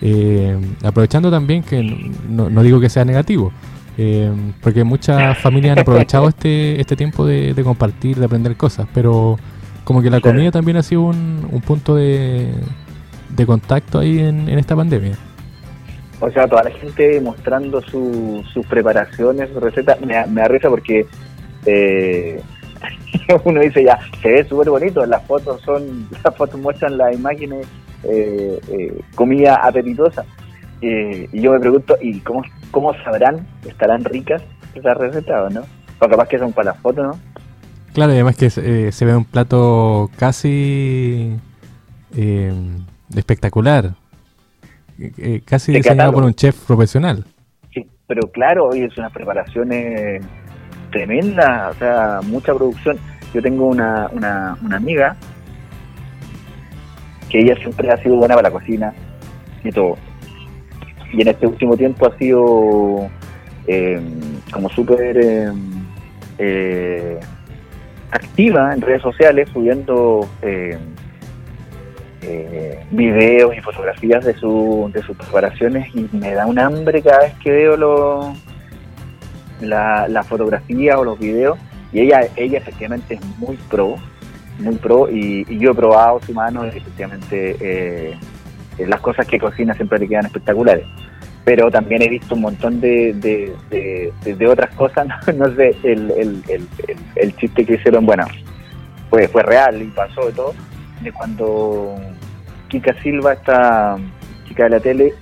eh, 0.00 0.58
aprovechando 0.82 1.30
también 1.30 1.62
que 1.62 1.82
no, 2.28 2.62
digo 2.62 2.80
que 2.80 2.88
sea 2.88 3.04
negativo, 3.04 3.52
eh, 3.96 4.32
porque 4.62 4.84
muchas 4.84 5.38
familias 5.42 5.76
han 5.76 5.80
aprovechado 5.80 6.28
este, 6.28 6.80
este 6.80 6.96
tiempo 6.96 7.26
de, 7.26 7.54
compartir, 7.62 8.16
de 8.16 8.24
aprender 8.24 8.56
cosas, 8.56 8.88
pero 8.92 9.38
como 9.84 10.02
que 10.02 10.10
la 10.10 10.20
comida 10.20 10.50
también 10.50 10.78
ha 10.78 10.82
sido 10.82 11.02
un, 11.02 11.62
punto 11.64 11.94
de, 11.94 12.52
de, 13.28 13.46
contacto 13.46 13.98
ahí 13.98 14.18
en, 14.18 14.48
esta 14.48 14.74
pandemia. 14.74 15.16
O 16.20 16.30
sea, 16.30 16.48
toda 16.48 16.64
la 16.64 16.70
gente 16.70 17.20
mostrando 17.20 17.82
sus 17.82 18.66
preparaciones, 18.66 19.50
sus 19.50 19.62
recetas, 19.62 20.00
me, 20.00 20.24
me 20.26 20.40
da 20.40 20.48
risa 20.48 20.70
porque 20.70 21.06
eh, 21.66 22.40
uno 23.44 23.60
dice 23.60 23.84
ya, 23.84 23.98
se 24.22 24.28
ve 24.30 24.44
súper 24.44 24.70
bonito, 24.70 25.04
las 25.06 25.24
fotos 25.26 25.60
son, 25.62 26.08
las 26.24 26.36
fotos 26.36 26.60
muestran 26.60 26.98
las 26.98 27.14
imágenes 27.14 27.66
eh, 28.04 28.58
eh, 28.70 29.00
comida 29.14 29.56
apetitosa. 29.56 30.24
y 30.80 31.40
yo 31.40 31.52
me 31.52 31.60
pregunto, 31.60 31.96
¿y 32.00 32.20
cómo, 32.20 32.42
cómo 32.70 32.94
sabrán? 33.04 33.46
¿Estarán 33.66 34.04
ricas? 34.04 34.42
esa 34.74 34.94
receta, 34.94 35.48
¿no? 35.50 35.62
O 36.00 36.08
capaz 36.08 36.28
que 36.28 36.38
son 36.38 36.52
para 36.52 36.72
las 36.72 36.80
fotos, 36.80 37.06
¿no? 37.06 37.20
Claro, 37.92 38.12
y 38.12 38.16
además 38.16 38.36
que 38.36 38.46
eh, 38.46 38.92
se 38.92 39.04
ve 39.04 39.16
un 39.16 39.24
plato 39.24 40.10
casi 40.18 41.36
eh, 42.16 42.52
espectacular, 43.14 43.94
eh, 44.98 45.42
casi 45.44 45.72
diseñado 45.72 46.12
por 46.12 46.24
un 46.24 46.34
chef 46.34 46.58
profesional. 46.66 47.24
Sí, 47.72 47.86
pero 48.08 48.30
claro, 48.32 48.68
hoy 48.68 48.82
es 48.82 48.98
una 48.98 49.10
preparación 49.10 49.72
tremenda, 50.94 51.70
o 51.70 51.74
sea, 51.74 52.20
mucha 52.22 52.54
producción. 52.54 52.96
Yo 53.34 53.42
tengo 53.42 53.66
una, 53.66 54.08
una, 54.12 54.56
una 54.62 54.76
amiga 54.76 55.16
que 57.28 57.40
ella 57.40 57.56
siempre 57.56 57.90
ha 57.90 57.96
sido 57.96 58.14
buena 58.14 58.36
para 58.36 58.48
la 58.48 58.52
cocina 58.52 58.94
y 59.64 59.70
todo. 59.72 59.96
Y 61.12 61.22
en 61.22 61.28
este 61.28 61.46
último 61.46 61.76
tiempo 61.76 62.06
ha 62.06 62.16
sido 62.16 63.10
eh, 63.66 64.00
como 64.52 64.68
súper 64.68 65.52
eh, 66.38 67.20
activa 68.12 68.72
en 68.72 68.80
redes 68.80 69.02
sociales, 69.02 69.48
subiendo 69.52 70.28
eh, 70.42 70.78
videos 72.92 73.56
y 73.56 73.60
fotografías 73.60 74.24
de, 74.24 74.34
su, 74.34 74.90
de 74.94 75.02
sus 75.02 75.16
preparaciones 75.16 75.88
y 75.94 76.08
me 76.12 76.32
da 76.34 76.46
un 76.46 76.58
hambre 76.58 77.02
cada 77.02 77.24
vez 77.24 77.34
que 77.42 77.50
veo 77.50 77.76
lo, 77.76 78.34
la, 79.60 80.08
la 80.08 80.22
fotografía 80.22 80.98
o 80.98 81.04
los 81.04 81.18
videos. 81.18 81.58
Y 81.92 82.00
ella, 82.00 82.22
ella 82.36 82.58
efectivamente 82.58 83.14
es 83.14 83.38
muy 83.38 83.56
pro, 83.70 83.96
muy 84.58 84.76
pro 84.76 85.08
y, 85.10 85.44
yo 85.58 85.70
he 85.70 85.74
probado 85.74 86.20
su 86.22 86.32
mano 86.32 86.64
y 86.66 86.68
efectivamente 86.68 87.56
eh, 87.60 88.18
las 88.78 89.00
cosas 89.00 89.26
que 89.26 89.38
cocina 89.38 89.74
siempre 89.74 89.98
le 89.98 90.08
quedan 90.08 90.26
espectaculares. 90.26 90.86
Pero 91.44 91.70
también 91.70 92.00
he 92.02 92.08
visto 92.08 92.34
un 92.34 92.40
montón 92.40 92.80
de, 92.80 93.12
de, 93.12 94.46
otras 94.46 94.74
cosas, 94.74 95.06
no, 95.36 95.54
sé, 95.54 95.76
el, 95.82 96.10
el, 96.12 96.42
el, 96.48 96.68
el, 97.16 97.36
chiste 97.36 97.66
que 97.66 97.74
hicieron, 97.74 98.06
bueno, 98.06 98.24
fue, 99.10 99.28
fue 99.28 99.42
real 99.42 99.82
y 99.82 99.86
pasó 99.88 100.26
de 100.26 100.32
todo, 100.32 100.54
de 101.02 101.12
cuando 101.12 101.96
Kika 102.68 102.94
Silva, 103.02 103.34
esta 103.34 103.98
chica 104.48 104.64
de 104.64 104.70
la 104.70 104.80
tele, 104.80 105.14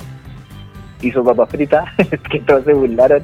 hizo 1.02 1.24
papas 1.24 1.50
fritas, 1.50 1.84
que 2.30 2.38
todos 2.40 2.64
se 2.64 2.72
burlaron, 2.72 3.22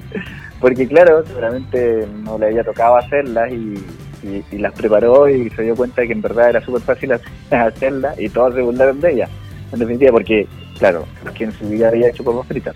porque 0.61 0.87
claro, 0.88 1.25
seguramente 1.27 2.07
no 2.25 2.38
le 2.38 2.47
había 2.47 2.65
tocado 2.65 2.97
hacerlas 2.97 3.53
y 3.53 3.75
y, 4.23 4.59
las 4.59 4.73
preparó 4.73 5.29
y 5.29 5.50
se 5.50 5.62
dio 5.62 5.77
cuenta 5.77 6.03
de 6.03 6.09
que 6.09 6.12
en 6.12 6.23
verdad 6.23 6.50
era 6.50 6.65
súper 6.65 6.83
fácil 6.83 7.12
hacerla 7.50 8.15
y 8.19 8.29
todos 8.29 8.55
se 8.55 8.62
burlaron 8.62 9.00
de 9.00 9.12
ella, 9.12 9.29
en 9.73 9.79
definitiva, 9.79 10.12
porque, 10.12 10.47
claro, 10.79 11.05
porque 11.23 11.45
en 11.45 11.53
su 11.53 11.69
vida 11.69 11.88
había 11.88 12.09
hecho 12.09 12.25
papas 12.25 12.47
fritas. 12.47 12.75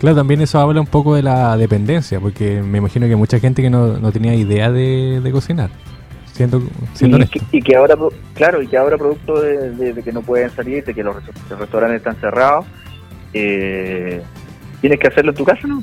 Claro, 0.00 0.16
también 0.16 0.40
eso 0.40 0.60
habla 0.60 0.80
un 0.80 0.86
poco 0.86 1.16
de 1.16 1.22
la 1.22 1.56
dependencia, 1.56 2.20
porque 2.20 2.62
me 2.62 2.78
imagino 2.78 3.08
que 3.08 3.16
mucha 3.16 3.40
gente 3.40 3.62
que 3.62 3.70
no, 3.70 3.98
no 3.98 4.12
tenía 4.12 4.34
idea 4.34 4.70
de, 4.70 5.28
cocinar, 5.32 5.70
siendo, 6.32 6.62
siendo 6.94 7.18
y, 7.50 7.60
que, 7.60 7.76
ahora, 7.76 7.96
claro, 8.34 8.62
y 8.62 8.68
que 8.68 8.76
ahora 8.76 8.96
producto 8.96 9.40
de, 9.40 10.00
que 10.04 10.12
no 10.12 10.22
pueden 10.22 10.50
salir, 10.50 10.84
de 10.84 10.94
que 10.94 11.02
los, 11.02 11.16
restaurantes 11.50 11.98
están 11.98 12.14
cerrados, 12.16 12.64
eh, 13.34 14.22
tienes 14.80 15.00
que 15.00 15.08
hacerlo 15.08 15.32
en 15.32 15.36
tu 15.36 15.44
casa, 15.44 15.66
¿no? 15.66 15.82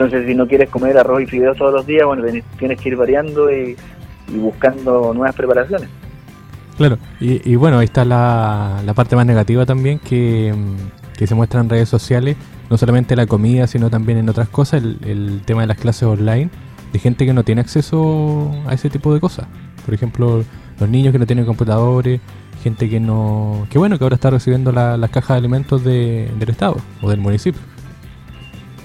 Entonces, 0.00 0.26
si 0.26 0.34
no 0.34 0.48
quieres 0.48 0.70
comer 0.70 0.96
arroz 0.96 1.20
y 1.20 1.26
fideos 1.26 1.58
todos 1.58 1.74
los 1.74 1.86
días, 1.86 2.06
bueno, 2.06 2.24
tienes 2.58 2.80
que 2.80 2.88
ir 2.88 2.96
variando 2.96 3.52
y, 3.52 3.76
buscando 4.34 5.12
nuevas 5.12 5.34
preparaciones. 5.34 5.90
Claro, 6.78 6.96
y, 7.20 7.54
bueno, 7.56 7.78
ahí 7.80 7.84
está 7.84 8.06
la, 8.06 8.80
parte 8.94 9.14
más 9.14 9.26
negativa 9.26 9.66
también 9.66 9.98
que, 9.98 10.54
se 11.18 11.34
muestra 11.34 11.60
en 11.60 11.68
redes 11.68 11.90
sociales, 11.90 12.38
no 12.70 12.78
solamente 12.78 13.14
la 13.14 13.26
comida, 13.26 13.66
sino 13.66 13.90
también 13.90 14.16
en 14.16 14.30
otras 14.30 14.48
cosas, 14.48 14.82
el, 14.82 15.42
tema 15.44 15.60
de 15.60 15.66
las 15.66 15.76
clases 15.76 16.04
online, 16.04 16.48
de 16.94 16.98
gente 16.98 17.26
que 17.26 17.34
no 17.34 17.44
tiene 17.44 17.60
acceso 17.60 18.50
a 18.66 18.72
ese 18.72 18.88
tipo 18.88 19.12
de 19.12 19.20
cosas. 19.20 19.48
Por 19.84 19.92
ejemplo, 19.92 20.44
los 20.78 20.88
niños 20.88 21.12
que 21.12 21.18
no 21.18 21.26
tienen 21.26 21.44
computadores, 21.44 22.22
gente 22.62 22.88
que 22.88 23.00
no... 23.00 23.66
que 23.68 23.78
bueno, 23.78 23.98
que 23.98 24.04
ahora 24.04 24.14
está 24.14 24.30
recibiendo 24.30 24.72
las 24.72 25.10
cajas 25.10 25.34
de 25.34 25.38
alimentos 25.40 25.84
del 25.84 26.48
Estado 26.48 26.78
o 27.02 27.10
del 27.10 27.20
municipio. 27.20 27.60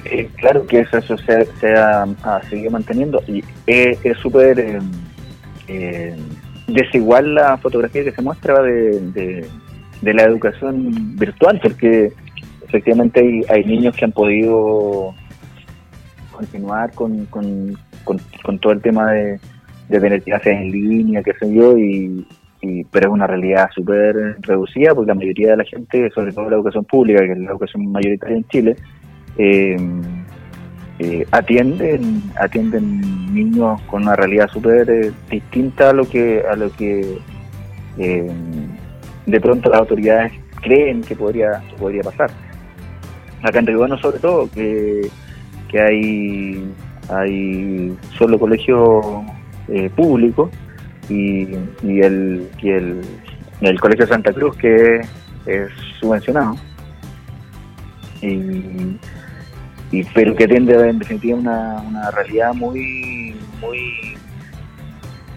Eh, 0.06 0.30
claro 0.36 0.68
que 0.68 0.82
eso, 0.82 1.18
se, 1.18 1.74
ha, 1.74 2.42
seguido 2.48 2.70
manteniendo 2.70 3.24
y 3.28 3.44
es 3.66 4.18
súper 4.20 4.60
eh, 4.60 4.80
eh, 5.68 6.16
desigual 6.68 7.34
la 7.34 7.58
fotografía 7.58 8.04
que 8.04 8.12
se 8.12 8.22
muestra 8.22 8.62
de, 8.62 9.48
la 10.04 10.24
educación 10.24 11.18
virtual, 11.18 11.60
porque 11.62 12.12
efectivamente 12.68 13.44
hay, 13.50 13.64
niños 13.64 13.96
que 13.96 14.06
han 14.06 14.12
podido 14.12 15.16
continuar 16.32 16.92
con, 16.94 17.28
todo 18.62 18.74
el 18.74 18.82
tema 18.82 19.12
de, 19.12 19.40
tener 19.90 20.22
clases 20.22 20.54
en 20.54 20.72
línea, 20.72 21.24
qué 21.24 21.34
sé 21.40 21.52
yo, 21.52 21.76
y, 21.80 22.28
pero 22.92 23.08
es 23.08 23.14
una 23.14 23.28
realidad 23.28 23.70
súper 23.74 24.38
reducida 24.42 24.94
porque 24.94 25.10
la 25.10 25.16
mayoría 25.16 25.52
de 25.52 25.58
la 25.58 25.64
gente, 25.64 26.12
sobre 26.12 26.32
todo 26.32 26.50
la 26.50 26.58
educación 26.58 26.86
pública, 26.86 27.24
que 27.24 27.32
es 27.32 27.38
la 27.40 27.52
educación 27.52 27.92
mayoritaria 27.92 28.38
en 28.38 28.48
Chile, 28.50 28.76
eh, 29.38 29.78
eh, 31.00 31.26
atienden 31.32 32.24
atienden 32.40 33.34
niños 33.34 33.82
con 33.82 34.04
una 34.04 34.16
realidad 34.16 34.48
súper 34.48 34.90
eh, 34.90 35.12
distinta 35.30 35.90
a 35.90 35.94
lo 35.94 36.08
que 36.08 36.44
a 36.50 36.56
lo 36.56 36.72
que 36.72 37.18
de 39.26 39.42
pronto 39.42 39.70
las 39.70 39.80
autoridades 39.80 40.32
creen 40.62 41.02
que 41.02 41.16
podría 41.16 41.62
podría 41.78 42.02
pasar. 42.02 42.30
Acá 43.44 43.60
en 43.60 43.68
Río 43.68 43.98
sobre 43.98 44.20
todo 44.20 44.50
que, 44.52 45.10
que 45.70 45.82
hay 45.82 46.74
hay 47.10 47.96
solo 48.18 48.40
colegios 48.40 49.06
públicos 49.96 50.50
y, 51.10 51.48
y, 51.84 52.02
el, 52.02 52.50
y 52.62 52.70
el, 52.70 53.02
el 53.62 53.80
colegio 53.80 54.08
Santa 54.08 54.34
Cruz 54.34 54.56
que 54.58 55.02
es 55.46 55.70
subvencionado. 56.00 56.56
Y 58.22 58.98
pero 60.14 60.36
que 60.36 60.48
tiende 60.48 60.90
en 60.90 61.00
definitiva 61.00 61.38
una, 61.38 61.82
una 61.88 62.12
realidad 62.12 62.54
muy 62.54 63.36
muy 63.62 64.18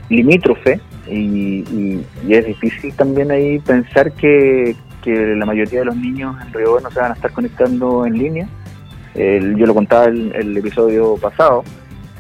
limítrofe 0.09 0.81
y, 1.11 2.01
es 2.29 2.47
difícil 2.47 2.95
también 2.95 3.31
ahí 3.31 3.59
pensar 3.61 4.13
que, 4.13 4.77
la 5.07 5.47
mayoría 5.47 5.79
de 5.79 5.87
los 5.87 5.97
niños 5.97 6.37
en 6.43 6.53
Río 6.53 6.79
no 6.81 6.91
se 6.91 7.01
van 7.01 7.13
a 7.13 7.15
estar 7.15 7.33
conectando 7.33 8.05
en 8.05 8.13
línea. 8.13 8.47
yo 9.15 9.65
lo 9.65 9.73
contaba 9.73 10.05
el, 10.05 10.35
el 10.35 10.55
episodio 10.55 11.17
pasado 11.17 11.65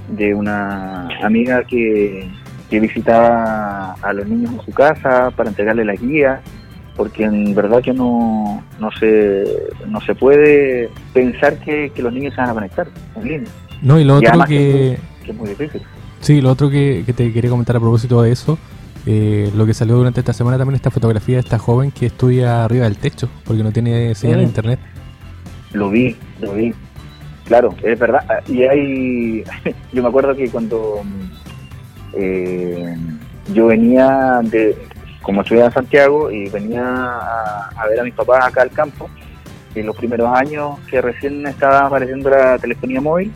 de 0.08 0.32
una 0.32 1.06
amiga 1.22 1.64
que, 1.64 2.30
que 2.70 2.80
visitaba 2.80 3.92
a 4.00 4.12
los 4.14 4.26
niños 4.26 4.52
en 4.52 4.60
su 4.62 4.72
casa 4.72 5.30
para 5.36 5.50
entregarle 5.50 5.84
la 5.84 5.94
guía 5.94 6.40
porque 6.98 7.22
en 7.22 7.54
verdad 7.54 7.80
que 7.80 7.92
no, 7.92 8.60
no, 8.80 8.90
se, 8.98 9.44
no 9.86 10.00
se 10.00 10.16
puede 10.16 10.90
pensar 11.14 11.56
que, 11.60 11.92
los 11.96 12.12
niños 12.12 12.34
se 12.34 12.40
van 12.40 12.50
a 12.50 12.54
conectar 12.54 12.88
en 13.14 13.22
línea. 13.22 13.50
No, 13.80 14.00
y 14.00 14.04
lo 14.04 14.16
otro 14.16 14.44
que, 14.46 14.98
es 15.24 15.34
muy 15.34 15.50
difícil. 15.50 15.80
Sí, 16.20 16.40
lo 16.40 16.50
otro 16.50 16.68
que, 16.68 17.04
te 17.06 17.32
quería 17.32 17.50
comentar 17.50 17.76
a 17.76 17.80
propósito 17.80 18.20
de 18.20 18.32
eso, 18.32 18.58
eh, 19.06 19.48
lo 19.54 19.64
que 19.64 19.74
salió 19.74 19.94
durante 19.94 20.18
esta 20.18 20.32
semana 20.32 20.58
también 20.58 20.74
esta 20.74 20.90
fotografía 20.90 21.36
de 21.36 21.42
esta 21.42 21.56
joven 21.56 21.92
que 21.92 22.06
estudia 22.06 22.64
arriba 22.64 22.84
del 22.84 22.98
techo, 22.98 23.28
porque 23.44 23.62
no 23.62 23.70
tiene 23.70 24.16
señal 24.16 24.38
de 24.38 24.46
mm. 24.46 24.48
internet. 24.48 24.80
Lo 25.72 25.90
vi, 25.90 26.16
lo 26.40 26.54
vi. 26.54 26.74
Claro, 27.44 27.76
es 27.80 27.96
verdad. 27.96 28.24
Y 28.48 28.64
hay, 28.64 29.44
yo 29.92 30.02
me 30.02 30.08
acuerdo 30.08 30.34
que 30.34 30.50
cuando 30.50 31.02
eh, 32.14 32.96
yo 33.54 33.66
venía 33.68 34.40
de, 34.42 34.76
como 35.22 35.42
estudiaba 35.42 35.68
en 35.68 35.74
Santiago 35.74 36.30
y 36.30 36.48
venía 36.48 36.84
a, 36.84 37.86
ver 37.88 38.00
a 38.00 38.04
mis 38.04 38.14
papás 38.14 38.46
acá 38.46 38.62
al 38.62 38.70
campo, 38.70 39.08
en 39.74 39.86
los 39.86 39.96
primeros 39.96 40.34
años 40.34 40.78
que 40.90 41.00
recién 41.00 41.46
estaba 41.46 41.86
apareciendo 41.86 42.30
la 42.30 42.58
telefonía 42.58 43.00
móvil 43.00 43.32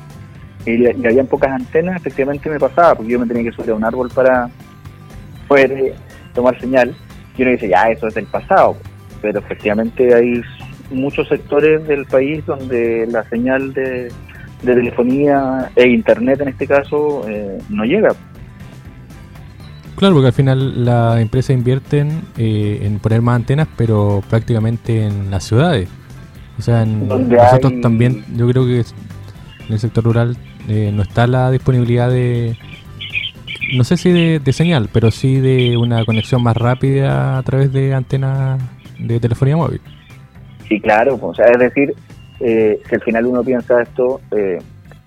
y, 0.65 0.87
habían 0.87 1.27
pocas 1.27 1.51
antenas, 1.51 1.97
efectivamente 1.97 2.49
me 2.49 2.59
pasaba, 2.59 2.95
porque 2.95 3.13
yo 3.13 3.19
me 3.19 3.27
tenía 3.27 3.51
que 3.51 3.53
subir 3.53 3.71
a 3.71 3.75
un 3.75 3.85
árbol 3.85 4.11
para 4.15 4.49
poder 5.49 5.73
eh, 5.73 5.95
tomar 6.35 6.59
señal. 6.61 6.95
Y 7.37 7.43
uno 7.43 7.51
dice, 7.53 7.69
ya, 7.69 7.91
eso 7.91 8.07
es 8.07 8.15
del 8.15 8.27
pasado, 8.27 8.77
pero 9.21 9.41
efectivamente 9.41 10.15
hay 10.15 10.43
muchos 10.91 11.29
sectores 11.29 11.87
del 11.87 12.05
país 12.07 12.45
donde 12.47 13.07
la 13.09 13.25
señal 13.25 13.73
de, 13.73 14.13
telefonía 14.65 15.71
e 15.75 15.89
internet 15.89 16.41
en 16.41 16.49
este 16.49 16.69
caso 16.69 17.29
eh, 17.29 17.59
no 17.69 17.85
llega. 17.85 18.11
Claro, 20.03 20.17
porque 20.17 20.27
al 20.27 20.33
final 20.33 20.85
las 20.85 21.21
empresas 21.21 21.51
invierten 21.51 22.23
eh, 22.37 22.81
en 22.83 22.99
poner 22.99 23.23
más 23.23 23.37
antenas, 23.37 23.69
pero 23.77 24.21
prácticamente 24.29 25.07
en 25.07 25.31
las 25.31 25.45
ciudades. 25.45 25.89
O 26.59 26.63
sea, 26.63 26.83
en, 26.83 27.07
nosotros 27.07 27.75
también, 27.81 28.25
yo 28.35 28.49
creo 28.49 28.67
que 28.67 28.79
en 28.81 29.73
el 29.73 29.79
sector 29.79 30.03
rural 30.03 30.37
eh, 30.69 30.91
no 30.93 31.03
está 31.03 31.29
la 31.29 31.53
disponibilidad 31.53 32.11
de, 32.11 32.57
no 33.77 33.85
sé 33.85 33.97
si 33.97 34.11
de, 34.11 34.53
señal, 34.53 34.89
pero 34.93 35.13
sí 35.13 35.39
de 35.39 35.77
una 35.77 36.05
conexión 36.05 36.43
más 36.43 36.57
rápida 36.57 37.39
a 37.39 37.43
través 37.45 37.73
de 37.73 37.95
antenas 37.95 38.61
de 38.99 39.21
telefonía 39.21 39.57
móvil. 39.57 39.81
Sí, 40.69 40.81
claro, 40.81 41.17
o 41.23 41.33
sea, 41.33 41.47
es 41.47 41.61
decir, 41.61 41.95
eh, 42.41 42.81
si 42.89 42.95
al 42.97 43.03
final 43.03 43.27
uno 43.27 43.45
piensa 43.45 43.81
esto, 43.81 44.21
eh, 44.33 44.59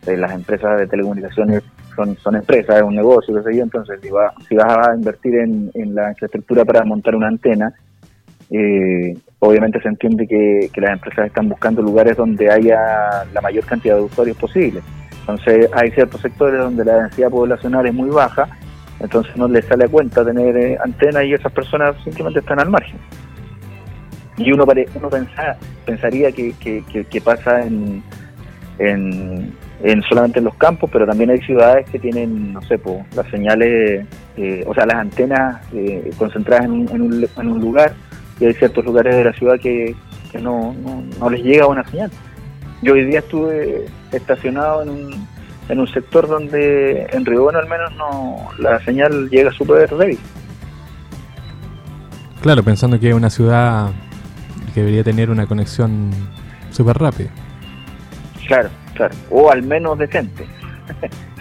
las 0.05 0.31
empresas 0.31 0.79
de 0.79 0.87
telecomunicaciones 0.87 1.63
son, 1.95 2.17
son 2.17 2.35
empresas, 2.35 2.77
es 2.77 2.83
un 2.83 2.95
negocio, 2.95 3.35
qué 3.35 3.43
sé 3.43 3.57
yo, 3.57 3.63
entonces 3.63 3.99
si, 4.01 4.09
si 4.47 4.55
vas 4.55 4.87
a 4.87 4.95
invertir 4.95 5.35
en, 5.35 5.71
la 5.95 6.09
infraestructura 6.09 6.65
para 6.65 6.83
montar 6.83 7.15
una 7.15 7.27
antena, 7.27 7.73
eh, 8.51 9.17
obviamente 9.39 9.81
se 9.81 9.87
entiende 9.87 10.27
que, 10.27 10.69
las 10.81 10.91
empresas 10.91 11.27
están 11.27 11.49
buscando 11.49 11.81
lugares 11.81 12.17
donde 12.17 12.51
haya 12.51 13.25
la 13.33 13.41
mayor 13.41 13.65
cantidad 13.65 13.95
de 13.95 14.01
usuarios 14.01 14.37
posible. 14.37 14.81
Entonces 15.21 15.69
hay 15.73 15.91
ciertos 15.91 16.21
sectores 16.21 16.59
donde 16.59 16.85
la 16.85 17.03
densidad 17.03 17.29
poblacional 17.29 17.85
es 17.85 17.93
muy 17.93 18.09
baja, 18.09 18.47
entonces 18.99 19.35
no 19.35 19.47
les 19.47 19.65
sale 19.65 19.85
a 19.85 19.89
cuenta 19.89 20.23
tener 20.23 20.55
eh, 20.55 20.77
antenas 20.83 21.25
y 21.25 21.33
esas 21.33 21.51
personas 21.51 21.95
simplemente 22.03 22.39
están 22.39 22.59
al 22.59 22.69
margen. 22.69 22.97
Y 24.37 24.51
uno, 24.51 24.65
uno 24.65 25.09
pensaría 25.85 26.31
que, 26.31 26.53
que, 27.09 27.21
pasa 27.21 27.61
en, 27.61 28.03
en, 28.79 29.53
solamente 30.09 30.39
en 30.39 30.45
los 30.45 30.55
campos, 30.55 30.89
pero 30.91 31.05
también 31.05 31.29
hay 31.29 31.41
ciudades 31.41 31.89
que 31.89 31.99
tienen, 31.99 32.53
no 32.53 32.61
sé, 32.63 32.77
pues, 32.77 32.97
las 33.15 33.27
señales, 33.29 34.05
eh, 34.37 34.63
o 34.65 34.73
sea, 34.73 34.85
las 34.85 34.97
antenas 34.97 35.61
eh, 35.73 36.11
concentradas 36.17 36.65
en 36.65 36.71
un, 36.71 36.89
en, 36.89 37.01
un, 37.01 37.27
en 37.37 37.47
un 37.47 37.59
lugar 37.61 37.93
y 38.39 38.45
hay 38.45 38.53
ciertos 38.53 38.83
lugares 38.85 39.15
de 39.15 39.23
la 39.23 39.33
ciudad 39.33 39.59
que, 39.59 39.95
no, 40.41 40.75
no, 41.19 41.29
les 41.29 41.41
llega 41.41 41.67
una 41.67 41.83
señal. 41.85 42.11
Yo 42.81 42.93
hoy 42.93 43.05
día 43.05 43.19
estuve 43.19 43.85
estacionado 44.11 44.83
en 44.83 44.89
un, 44.89 45.27
en 45.69 45.79
un 45.79 45.87
sector 45.87 46.27
donde 46.27 47.07
en 47.11 47.25
Río 47.25 47.49
al 47.49 47.69
menos 47.69 47.95
no 47.95 48.49
la 48.59 48.83
señal 48.83 49.29
llega 49.29 49.51
súper 49.51 49.89
débil. 49.95 50.19
Claro, 52.41 52.63
pensando 52.63 52.99
que 52.99 53.09
es 53.09 53.15
una 53.15 53.29
ciudad 53.29 53.91
que 54.73 54.81
debería 54.81 55.05
tener 55.05 55.29
una 55.29 55.47
conexión 55.47 56.11
súper 56.71 56.97
rápida. 56.97 57.29
Claro, 58.47 58.69
claro, 58.93 59.15
o 59.29 59.51
al 59.51 59.63
menos 59.63 59.97
decente. 59.97 60.45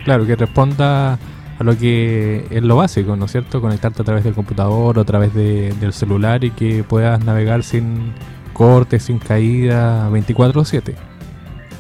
claro, 0.05 0.27
que 0.27 0.37
responda 0.37 1.19
a 1.59 1.65
lo 1.65 1.77
que 1.77 2.47
es 2.51 2.63
lo 2.63 2.77
básico, 2.77 3.17
¿no 3.17 3.27
es 3.27 3.33
cierto? 3.33 3.61
Conectarte 3.61 4.03
a 4.03 4.05
través 4.05 4.25
del 4.25 4.35
computador 4.35 4.99
o 4.99 5.01
a 5.01 5.05
través 5.05 5.35
del 5.35 5.93
celular 5.93 6.45
y 6.45 6.51
que 6.51 6.83
puedas 6.83 7.25
navegar 7.25 7.63
sin 7.63 8.13
cortes, 8.53 9.05
sin 9.05 9.19
caída, 9.19 10.09
24/7. 10.11 10.95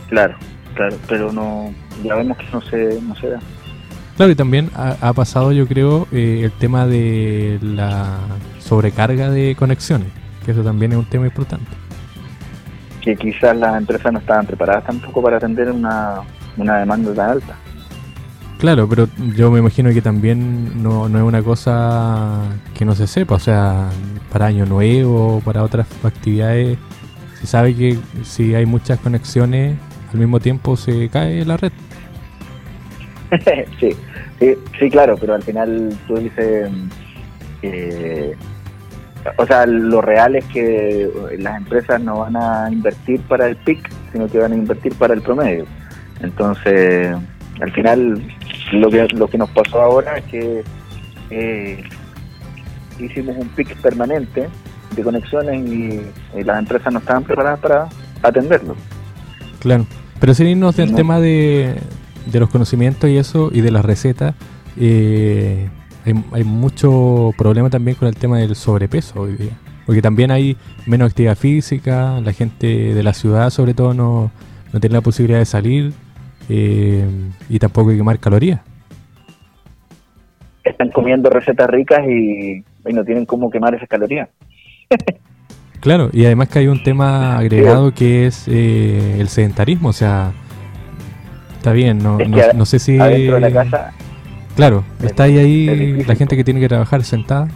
Claro, 0.08 0.36
claro, 0.74 0.96
pero 1.08 1.32
no, 1.32 1.72
ya 2.02 2.14
vemos 2.14 2.36
que 2.36 2.46
no 2.52 2.60
se, 2.60 3.00
no 3.02 3.16
se 3.16 3.30
da. 3.30 3.40
Claro, 4.16 4.30
y 4.30 4.36
también 4.36 4.70
ha, 4.76 5.12
pasado, 5.12 5.50
yo 5.50 5.66
creo, 5.66 6.06
eh, 6.12 6.42
el 6.44 6.52
tema 6.52 6.86
de 6.86 7.58
la 7.60 8.18
sobrecarga 8.60 9.28
de 9.28 9.56
conexiones, 9.56 10.08
que 10.44 10.52
eso 10.52 10.62
también 10.62 10.92
es 10.92 10.98
un 10.98 11.06
tema 11.06 11.26
importante. 11.26 11.66
Que 13.04 13.16
quizás 13.16 13.56
las 13.56 13.76
empresas 13.76 14.12
no 14.12 14.18
estaban 14.18 14.46
preparadas 14.46 14.84
tampoco 14.84 15.22
para 15.22 15.36
atender 15.36 15.70
una, 15.70 16.22
una 16.56 16.78
demanda 16.78 17.14
tan 17.14 17.30
alta. 17.30 17.56
Claro, 18.58 18.88
pero 18.88 19.08
yo 19.36 19.50
me 19.50 19.58
imagino 19.58 19.90
que 19.92 20.00
también 20.00 20.82
no, 20.82 21.08
no 21.08 21.18
es 21.18 21.24
una 21.24 21.42
cosa 21.42 22.40
que 22.72 22.86
no 22.86 22.94
se 22.94 23.06
sepa, 23.06 23.34
o 23.34 23.38
sea, 23.38 23.90
para 24.32 24.46
Año 24.46 24.64
Nuevo, 24.64 25.42
para 25.44 25.62
otras 25.62 25.86
actividades, 26.02 26.78
se 27.40 27.46
sabe 27.46 27.74
que 27.74 27.98
si 28.22 28.54
hay 28.54 28.64
muchas 28.64 28.98
conexiones 29.00 29.76
al 30.14 30.18
mismo 30.20 30.40
tiempo 30.40 30.76
se 30.76 31.08
cae 31.08 31.44
la 31.44 31.56
red. 31.56 31.72
sí, 33.80 33.90
sí, 34.38 34.54
sí, 34.78 34.90
claro, 34.90 35.16
pero 35.20 35.34
al 35.34 35.42
final 35.42 35.90
tú 36.06 36.14
dices, 36.16 36.70
eh, 37.62 38.34
o 39.36 39.46
sea, 39.46 39.66
lo 39.66 40.00
real 40.00 40.36
es 40.36 40.44
que 40.46 41.08
las 41.38 41.56
empresas 41.56 42.00
no 42.00 42.18
van 42.18 42.36
a 42.36 42.68
invertir 42.70 43.20
para 43.22 43.46
el 43.46 43.56
PIC, 43.56 43.90
sino 44.12 44.28
que 44.28 44.38
van 44.38 44.52
a 44.52 44.56
invertir 44.56 44.94
para 44.94 45.14
el 45.14 45.22
promedio. 45.22 45.64
Entonces, 46.20 47.16
al 47.60 47.72
final 47.72 48.22
lo 48.72 48.90
que, 48.90 49.06
lo 49.14 49.28
que 49.28 49.38
nos 49.38 49.50
pasó 49.50 49.80
ahora 49.80 50.18
es 50.18 50.24
que 50.24 50.64
eh, 51.30 51.82
hicimos 52.98 53.36
un 53.36 53.48
pic 53.48 53.74
permanente 53.76 54.48
de 54.94 55.02
conexiones 55.02 55.68
y, 55.68 56.00
las 56.44 56.58
empresas 56.58 56.92
no 56.92 56.98
estaban 56.98 57.24
preparadas 57.24 57.60
para 57.60 57.88
atenderlo. 58.22 58.76
Claro, 59.60 59.86
pero 60.20 60.34
sin 60.34 60.48
irnos 60.48 60.76
del 60.76 60.94
tema 60.94 61.20
de, 61.20 61.76
de, 62.26 62.40
los 62.40 62.50
conocimientos 62.50 63.08
y 63.08 63.16
eso 63.16 63.50
y 63.52 63.60
de 63.60 63.70
las 63.70 63.84
recetas, 63.84 64.34
eh, 64.78 65.68
hay, 66.04 66.14
hay, 66.32 66.44
mucho 66.44 67.32
problema 67.36 67.70
también 67.70 67.96
con 67.96 68.08
el 68.08 68.16
tema 68.16 68.38
del 68.38 68.54
sobrepeso 68.54 69.22
hoy 69.22 69.36
día. 69.36 69.52
Porque 69.86 70.00
también 70.00 70.30
hay 70.30 70.56
menos 70.86 71.10
actividad 71.10 71.36
física, 71.36 72.20
la 72.20 72.32
gente 72.32 72.94
de 72.94 73.02
la 73.02 73.12
ciudad 73.12 73.50
sobre 73.50 73.74
todo 73.74 73.92
no, 73.92 74.30
no 74.72 74.80
tiene 74.80 74.94
la 74.94 75.02
posibilidad 75.02 75.38
de 75.38 75.44
salir, 75.44 75.92
eh, 76.48 77.06
y 77.48 77.58
tampoco 77.58 77.90
hay 77.90 77.96
que 77.96 78.00
quemar 78.00 78.18
calorías. 78.18 78.60
Están 80.62 80.90
comiendo 80.90 81.30
recetas 81.30 81.68
ricas 81.68 82.00
y, 82.08 82.64
no 82.92 83.04
tienen 83.04 83.26
cómo 83.26 83.50
quemar 83.50 83.74
esas 83.74 83.88
calorías. 83.88 84.28
claro, 85.80 86.10
y 86.12 86.24
además 86.24 86.48
que 86.48 86.60
hay 86.60 86.66
un 86.66 86.82
tema 86.82 87.38
agregado 87.38 87.92
que 87.92 88.26
es 88.26 88.46
eh, 88.48 89.20
el 89.20 89.28
sedentarismo, 89.28 89.90
o 89.90 89.92
sea, 89.92 90.32
está 91.56 91.72
bien, 91.72 91.98
no, 91.98 92.18
no, 92.18 92.66
sé 92.66 92.78
si... 92.78 92.98
Adentro 92.98 93.34
de 93.34 93.40
la 93.40 93.50
casa... 93.52 93.92
Claro, 94.56 94.84
está 95.02 95.24
ahí, 95.24 95.38
ahí 95.38 96.04
la 96.04 96.14
gente 96.14 96.36
que 96.36 96.44
tiene 96.44 96.60
que 96.60 96.68
trabajar 96.68 97.02
sentada. 97.02 97.48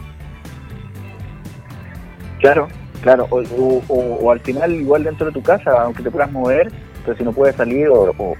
Claro, 2.39 2.67
claro, 3.01 3.27
o, 3.29 4.31
al 4.31 4.39
final 4.41 4.73
igual 4.73 5.03
dentro 5.03 5.27
de 5.27 5.33
tu 5.33 5.41
casa, 5.41 5.71
aunque 5.83 6.03
te 6.03 6.11
puedas 6.11 6.31
mover, 6.31 6.71
si 7.17 7.23
no 7.23 7.31
puedes 7.31 7.55
salir 7.55 7.87
o, 7.89 8.35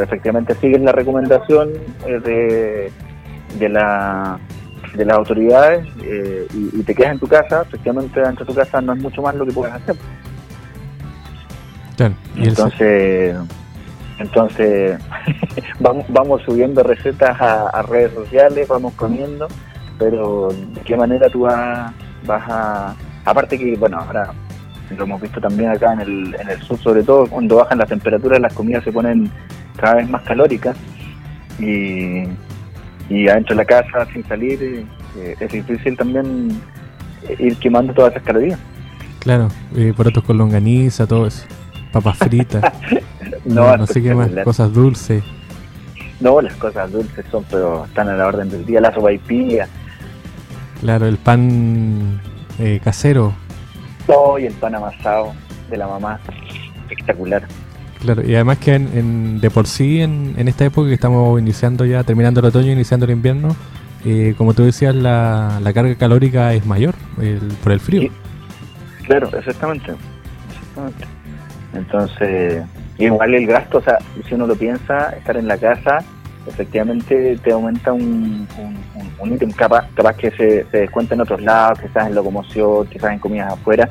efectivamente 0.00 0.54
sigues 0.56 0.80
la 0.80 0.92
recomendación 0.92 1.72
eh, 2.06 2.20
de, 2.20 2.92
de, 3.58 3.68
la, 3.68 4.38
de 4.94 5.04
las 5.04 5.16
autoridades 5.16 5.86
eh, 6.02 6.46
y, 6.52 6.82
te 6.82 6.94
quedas 6.94 7.12
en 7.12 7.18
tu 7.18 7.26
casa, 7.26 7.62
efectivamente 7.62 8.20
dentro 8.20 8.44
de 8.44 8.52
tu 8.52 8.58
casa 8.58 8.80
no 8.80 8.92
es 8.92 9.00
mucho 9.00 9.22
más 9.22 9.34
lo 9.34 9.46
que 9.46 9.52
puedes 9.52 9.74
hacer. 9.74 9.96
entonces, 12.36 13.36
entonces 14.18 15.00
vamos, 15.80 16.04
vamos 16.08 16.42
subiendo 16.42 16.82
recetas 16.82 17.40
a, 17.40 17.82
redes 17.82 18.12
sociales, 18.12 18.68
vamos 18.68 18.94
comiendo, 18.94 19.48
pero 19.98 20.48
de 20.50 20.80
qué 20.82 20.96
manera 20.96 21.28
tú 21.28 21.40
vas, 21.40 21.92
vas 22.26 22.44
a... 22.48 22.94
Aparte 23.24 23.58
que, 23.58 23.76
bueno, 23.76 23.98
ahora 23.98 24.32
lo 24.96 25.04
hemos 25.04 25.20
visto 25.20 25.40
también 25.40 25.70
acá 25.70 25.92
en 25.94 26.00
el, 26.00 26.36
en 26.38 26.48
el 26.48 26.60
sur, 26.62 26.78
sobre 26.78 27.02
todo 27.02 27.26
cuando 27.26 27.56
bajan 27.56 27.78
las 27.78 27.88
temperaturas, 27.88 28.40
las 28.40 28.52
comidas 28.52 28.84
se 28.84 28.92
ponen 28.92 29.30
cada 29.76 29.96
vez 29.96 30.08
más 30.08 30.22
calóricas 30.22 30.76
y, 31.58 32.24
y 33.08 33.28
adentro 33.28 33.56
de 33.56 33.62
la 33.62 33.64
casa, 33.64 34.06
sin 34.12 34.24
salir, 34.24 34.86
eh, 35.16 35.36
es 35.40 35.52
difícil 35.52 35.96
también 35.96 36.60
ir 37.38 37.56
quemando 37.56 37.92
todas 37.94 38.12
esas 38.12 38.24
calorías. 38.24 38.58
Claro, 39.20 39.48
eh, 39.74 39.92
porotos 39.96 40.22
con 40.24 40.36
longaniza, 40.36 41.06
todo 41.06 41.26
eso, 41.26 41.46
papas 41.94 42.18
fritas, 42.18 42.72
no, 43.44 43.76
no, 43.76 43.86
sé 43.86 44.02
qué 44.02 44.14
más, 44.14 44.28
cosas 44.42 44.72
dulces. 44.72 45.22
No, 46.20 46.40
las 46.40 46.54
cosas 46.56 46.90
dulces 46.90 47.24
son, 47.30 47.44
pero 47.50 47.84
están 47.84 48.08
a 48.08 48.16
la 48.16 48.26
orden 48.26 48.50
del 48.50 48.66
día, 48.66 48.80
la 48.80 48.92
sopa 48.92 49.12
y 49.12 49.18
pilla. 49.18 49.68
Claro, 50.80 51.06
el 51.06 51.18
pan 51.18 52.20
eh, 52.58 52.80
casero, 52.82 53.32
y 54.40 54.44
el 54.44 54.52
pan 54.54 54.74
amasado 54.74 55.32
de 55.70 55.76
la 55.76 55.86
mamá. 55.86 56.20
Espectacular. 56.82 57.44
Claro, 58.00 58.22
y 58.22 58.34
además 58.34 58.58
que 58.58 58.74
en, 58.74 59.40
de 59.40 59.50
por 59.50 59.66
sí 59.66 60.02
en, 60.02 60.34
en, 60.36 60.48
esta 60.48 60.64
época 60.64 60.88
que 60.88 60.94
estamos 60.94 61.40
iniciando 61.40 61.86
ya, 61.86 62.02
terminando 62.02 62.40
el 62.40 62.46
otoño, 62.46 62.70
iniciando 62.72 63.06
el 63.06 63.12
invierno, 63.12 63.56
eh, 64.04 64.34
como 64.36 64.52
tú 64.52 64.64
decías, 64.64 64.94
la, 64.94 65.58
la, 65.62 65.72
carga 65.72 65.94
calórica 65.94 66.52
es 66.52 66.66
mayor 66.66 66.94
por 67.62 67.72
el 67.72 67.80
frío. 67.80 68.10
claro, 69.06 69.30
exactamente. 69.38 69.94
exactamente. 70.50 71.13
Entonces, 71.74 72.62
igual 72.98 73.34
el 73.34 73.46
gasto, 73.46 73.78
o 73.78 73.82
sea, 73.82 73.98
si 74.26 74.34
uno 74.34 74.46
lo 74.46 74.56
piensa, 74.56 75.10
estar 75.16 75.36
en 75.36 75.48
la 75.48 75.58
casa 75.58 76.04
efectivamente 76.46 77.38
te 77.42 77.52
aumenta 77.52 77.92
un, 77.92 78.46
un, 79.18 79.32
ítem, 79.32 79.50
capaz, 79.52 79.88
capaz 79.94 80.16
que 80.16 80.30
se, 80.30 80.66
se 80.70 80.78
descuenta 80.78 81.14
en 81.14 81.22
otros 81.22 81.40
lados, 81.40 81.80
quizás 81.80 82.06
en 82.06 82.14
locomoción, 82.14 82.86
quizás 82.88 83.12
en 83.12 83.18
comidas 83.18 83.52
afuera, 83.52 83.88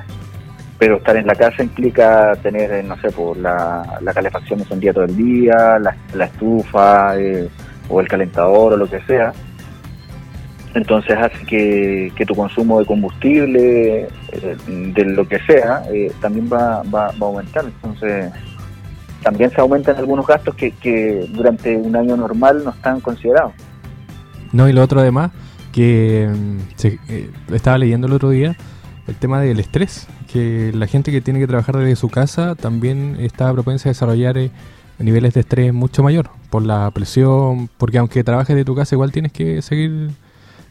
pero 0.78 0.98
estar 0.98 1.16
en 1.16 1.26
la 1.26 1.36
casa 1.36 1.64
implica 1.64 2.36
tener, 2.42 2.72
eh, 2.72 2.84
no 2.84 2.96
sé, 2.98 3.10
por 3.10 3.38
la, 3.38 4.00
la 4.02 4.14
calefacción 4.14 4.60
encendida 4.60 4.94
todo 4.94 5.06
el 5.06 5.16
día, 5.16 5.80
la, 5.80 6.26
estufa 6.26 7.18
eh, 7.18 7.50
o 7.90 8.00
el 8.00 8.08
calentador 8.08 8.74
o 8.74 8.78
lo 8.78 8.90
que 8.90 9.02
sea. 9.02 9.34
Entonces 10.74 11.16
hace 11.18 11.46
que, 11.46 12.12
que 12.16 12.26
tu 12.26 12.36
consumo 12.36 12.80
de 12.80 12.86
combustible, 12.86 14.08
de 14.68 15.06
lo 15.06 15.28
que 15.28 15.40
sea, 15.40 15.84
también 16.22 16.50
va, 16.52 16.84
va, 16.84 17.08
va 17.12 17.14
a 17.22 17.26
aumentar. 17.26 17.66
Entonces 17.66 18.32
también 19.24 19.50
se 19.50 19.62
aumentan 19.62 19.96
algunos 19.96 20.28
gastos 20.28 20.54
que, 20.56 21.28
durante 21.32 21.76
un 21.76 21.96
año 21.96 22.16
normal 22.16 22.64
no 22.64 22.72
están 22.72 23.00
considerados. 23.00 23.54
No, 24.52 24.70
y 24.70 24.74
lo 24.74 24.84
otro 24.84 25.00
además, 25.00 25.32
que 25.72 26.30
mm, 26.30 26.88
eh, 27.08 27.30
estaba 27.52 27.78
leyendo 27.78 28.08
el 28.08 28.14
otro 28.14 28.30
día, 28.30 28.56
el 29.08 29.16
tema 29.16 29.42
del 29.42 29.60
estrés, 29.60 30.08
que 30.32 30.72
la 30.74 30.88
gente 30.88 31.12
que 31.12 31.22
tiene 31.22 31.40
que 31.40 31.48
trabajar 31.48 31.78
desde 31.78 31.96
su 31.96 32.10
casa 32.10 32.56
también 32.56 33.16
está 33.20 33.52
propensa 33.52 33.90
a 33.90 33.92
desarrollar 33.92 34.38
eh, 34.38 34.52
niveles 35.00 35.34
de 35.34 35.40
estrés 35.40 35.74
mucho 35.74 36.04
mayor 36.04 36.30
por 36.50 36.64
la 36.64 36.90
presión, 36.92 37.70
porque 37.78 37.98
aunque 37.98 38.24
trabajes 38.24 38.56
de 38.56 38.66
tu 38.66 38.76
casa 38.76 38.96
igual 38.96 39.12
tienes 39.12 39.32
que 39.32 39.62
seguir 39.62 40.12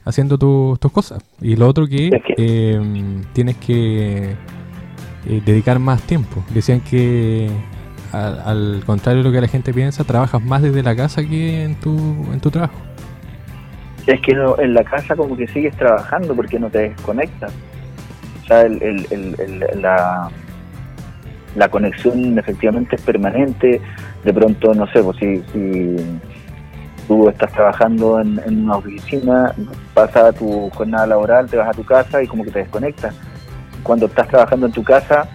haciendo 0.05 0.38
tus 0.38 0.93
cosas. 0.93 1.25
Y 1.41 1.57
lo 1.57 1.69
otro 1.69 1.87
que, 1.87 2.11
em, 2.37 3.23
tienes 3.33 3.57
que 3.57 4.33
eh, 5.27 5.43
dedicar 5.45 5.79
más 5.79 6.03
tiempo. 6.03 6.45
Decían 6.53 6.81
que 6.81 7.49
al, 8.12 8.83
contrario 8.85 9.23
de 9.23 9.29
lo 9.29 9.33
que 9.33 9.41
la 9.41 9.49
gente 9.49 9.73
piensa, 9.73 10.05
trabajas 10.05 10.43
más 10.43 10.62
desde 10.62 10.83
la 10.83 10.95
casa 10.95 11.23
que 11.23 11.65
en 11.65 11.75
tu, 11.77 11.97
en 12.33 12.41
tu 12.41 12.51
trabajo. 12.51 12.75
Es 14.07 14.21
que 14.21 14.33
en 14.33 14.75
la 14.75 14.85
casa 14.85 15.15
como 15.15 15.37
que 15.37 15.47
sigues 15.47 15.77
trabajando 15.77 16.35
porque 16.35 16.59
no 16.59 16.69
te 16.69 16.91
desconectas. 16.91 17.53
O 18.43 18.47
sea, 18.47 18.65
la, 18.69 20.29
la 21.55 21.69
conexión 21.69 22.37
efectivamente 22.38 22.97
es 22.97 23.03
permanente. 23.03 23.81
De 24.25 24.33
pronto, 24.33 24.75
no 24.75 24.87
sé, 24.88 25.03
pues 25.03 25.17
si, 25.19 25.38
si 25.53 25.97
tú 27.12 27.29
estás 27.29 27.53
trabajando 27.53 28.20
en, 28.20 28.40
una 28.64 28.77
oficina, 28.77 29.55
pasa 29.92 30.33
tu 30.33 30.70
jornada 30.70 31.07
laboral, 31.09 31.46
te 31.46 31.59
vas 31.59 31.68
a 31.68 31.72
tu 31.72 31.85
casa 31.85 32.22
y 32.22 32.27
como 32.27 32.42
que 32.42 32.51
te 32.51 32.61
desconectas. 32.61 33.14
Cuando 33.83 34.07
estás 34.07 34.29
trabajando 34.29 34.64
en 34.64 34.72
tu 34.72 34.83
casa, 34.83 35.29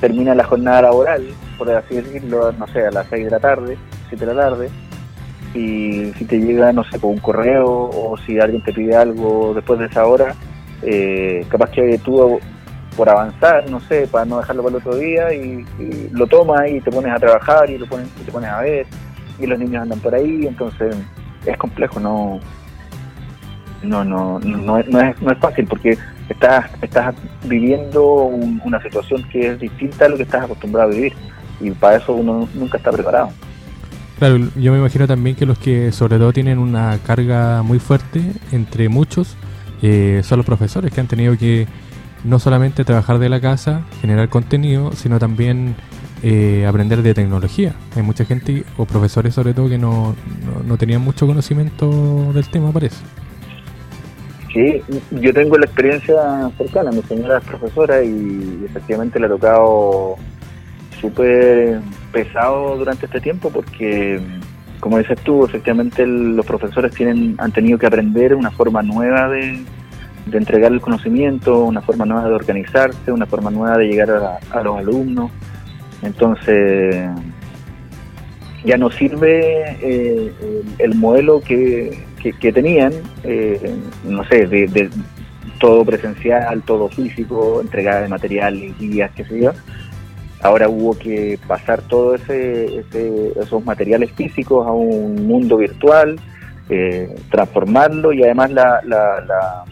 termina 0.00 0.34
la 0.34 0.42
jornada 0.42 0.82
laboral, 0.82 1.24
por 1.56 1.70
así 1.70 1.94
decirlo, 1.94 2.50
no 2.58 2.66
sé, 2.68 2.84
a 2.84 2.90
las 2.90 3.06
6 3.08 3.24
de 3.24 3.30
la 3.30 3.38
tarde, 3.38 3.78
7 4.08 4.26
de 4.26 4.34
la 4.34 4.42
tarde, 4.42 4.68
y 5.54 6.12
si 6.14 6.24
te 6.24 6.40
llega, 6.40 6.72
no 6.72 6.82
sé, 6.82 6.98
por 6.98 7.12
un 7.12 7.18
correo 7.18 7.68
o 7.68 8.16
si 8.26 8.40
alguien 8.40 8.64
te 8.64 8.72
pide 8.72 8.96
algo 8.96 9.52
después 9.54 9.78
de 9.78 9.86
esa 9.86 10.06
hora, 10.06 10.34
eh, 10.82 11.46
capaz 11.48 11.70
que 11.70 11.98
tú 11.98 12.40
por 12.96 13.08
avanzar, 13.08 13.70
no 13.70 13.78
sé, 13.78 14.08
para 14.08 14.24
no 14.24 14.38
dejarlo 14.38 14.64
para 14.64 14.76
el 14.76 14.82
otro 14.82 14.96
día 14.96 15.32
y, 15.32 15.64
lo 16.10 16.26
tomas 16.26 16.68
y 16.68 16.80
te 16.80 16.90
pones 16.90 17.12
a 17.12 17.20
trabajar 17.20 17.70
y 17.70 17.78
lo 17.78 17.86
pones, 17.86 18.08
te 18.08 18.32
pones 18.32 18.50
a 18.50 18.60
ver 18.62 18.86
y 19.38 19.46
los 19.46 19.58
niños 19.58 19.82
andan 19.82 20.00
por 20.00 20.14
ahí, 20.14 20.46
entonces 20.46 20.96
es 21.44 21.56
complejo, 21.56 22.00
no 22.00 22.40
no 23.82 24.04
no 24.04 24.38
no, 24.40 24.78
es, 24.78 24.88
no 24.88 25.30
es 25.30 25.38
fácil 25.38 25.66
porque 25.66 25.98
estás 26.28 26.70
estás 26.82 27.14
viviendo 27.44 28.24
una 28.64 28.82
situación 28.82 29.22
que 29.30 29.48
es 29.48 29.60
distinta 29.60 30.06
a 30.06 30.08
lo 30.08 30.16
que 30.16 30.24
estás 30.24 30.44
acostumbrado 30.44 30.90
a 30.90 30.94
vivir 30.94 31.12
y 31.60 31.70
para 31.70 31.96
eso 31.96 32.12
uno 32.14 32.48
nunca 32.54 32.78
está 32.78 32.90
preparado. 32.90 33.30
Claro, 34.18 34.38
yo 34.56 34.72
me 34.72 34.78
imagino 34.78 35.06
también 35.06 35.36
que 35.36 35.44
los 35.44 35.58
que 35.58 35.92
sobre 35.92 36.16
todo 36.16 36.32
tienen 36.32 36.58
una 36.58 36.98
carga 37.04 37.62
muy 37.62 37.78
fuerte 37.78 38.22
entre 38.50 38.88
muchos 38.88 39.36
eh, 39.82 40.22
son 40.24 40.38
los 40.38 40.46
profesores 40.46 40.90
que 40.92 41.00
han 41.00 41.06
tenido 41.06 41.36
que 41.36 41.66
no 42.24 42.38
solamente 42.38 42.84
trabajar 42.84 43.18
de 43.18 43.28
la 43.28 43.40
casa, 43.40 43.82
generar 44.00 44.28
contenido, 44.28 44.92
sino 44.92 45.18
también 45.18 45.76
eh, 46.22 46.66
aprender 46.66 47.02
de 47.02 47.14
tecnología. 47.14 47.74
Hay 47.94 48.02
mucha 48.02 48.24
gente, 48.24 48.64
o 48.76 48.84
profesores 48.84 49.34
sobre 49.34 49.54
todo, 49.54 49.68
que 49.68 49.78
no, 49.78 50.14
no, 50.66 50.76
tenían 50.76 51.02
mucho 51.02 51.26
conocimiento 51.26 52.32
del 52.32 52.48
tema, 52.48 52.72
parece. 52.72 53.04
Sí, 54.52 54.82
yo 55.10 55.34
tengo 55.34 55.58
la 55.58 55.66
experiencia 55.66 56.50
cercana. 56.56 56.90
Mi 56.90 57.02
señora 57.02 57.38
es 57.38 57.44
profesora 57.44 58.02
y 58.02 58.64
efectivamente 58.64 59.20
le 59.20 59.26
ha 59.26 59.30
tocado 59.30 60.16
súper 61.00 61.80
pesado 62.12 62.78
durante 62.78 63.04
este 63.04 63.20
tiempo 63.20 63.50
porque, 63.50 64.18
como 64.80 64.98
dices 64.98 65.20
tú, 65.20 65.44
efectivamente 65.44 66.06
los 66.06 66.46
profesores 66.46 66.94
tienen 66.94 67.34
han 67.38 67.52
tenido 67.52 67.78
que 67.78 67.86
aprender 67.86 68.34
una 68.34 68.50
forma 68.50 68.82
nueva 68.82 69.28
de, 69.28 69.62
de 70.26 70.38
entregar 70.38 70.72
el 70.72 70.80
conocimiento, 70.80 71.64
una 71.64 71.80
forma 71.80 72.04
nueva 72.04 72.28
de 72.28 72.34
organizarse, 72.34 73.12
una 73.12 73.26
forma 73.26 73.50
nueva 73.50 73.78
de 73.78 73.86
llegar 73.86 74.10
a, 74.10 74.62
los 74.62 74.78
alumnos. 74.78 75.30
Entonces, 76.02 77.08
ya 78.64 78.76
no 78.76 78.90
sirve 78.90 79.76
eh, 79.80 80.32
el, 80.78 80.94
modelo 80.94 81.40
que, 81.40 82.04
que, 82.40 82.52
tenían, 82.52 82.92
eh, 83.24 83.76
no 84.04 84.24
sé, 84.24 84.46
de, 84.46 84.90
todo 85.58 85.84
presencial, 85.84 86.62
todo 86.62 86.88
físico, 86.88 87.60
entregada 87.60 88.02
de 88.02 88.08
material, 88.08 88.74
guías, 88.78 89.10
qué 89.16 89.24
sé 89.24 89.40
yo. 89.40 89.52
Ahora 90.42 90.68
hubo 90.68 90.98
que 90.98 91.38
pasar 91.46 91.80
todos 91.82 92.20
ese, 92.20 93.32
esos 93.40 93.64
materiales 93.64 94.12
físicos 94.12 94.66
a 94.66 94.72
un 94.72 95.26
mundo 95.26 95.56
virtual, 95.56 96.20
eh, 96.68 97.14
transformarlo 97.30 98.12
y 98.12 98.22
además 98.22 98.50
la, 98.50 98.80
la 98.84 99.64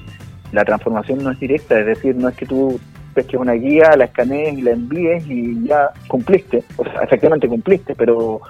la 0.54 0.64
transformación 0.64 1.22
no 1.22 1.32
es 1.32 1.40
directa, 1.40 1.78
es 1.78 1.86
decir, 1.86 2.14
no 2.14 2.28
es 2.28 2.36
que 2.36 2.46
tú 2.46 2.78
pesques 3.14 3.40
una 3.40 3.52
guía, 3.52 3.96
la 3.96 4.04
escanees 4.04 4.58
y 4.58 4.62
la 4.62 4.72
envíes 4.72 5.26
y 5.26 5.66
ya 5.66 5.90
cumpliste, 6.08 6.64
o 6.76 6.84
sea, 6.84 7.02
efectivamente 7.02 7.48
cumpliste, 7.48 7.94
pero, 7.94 8.40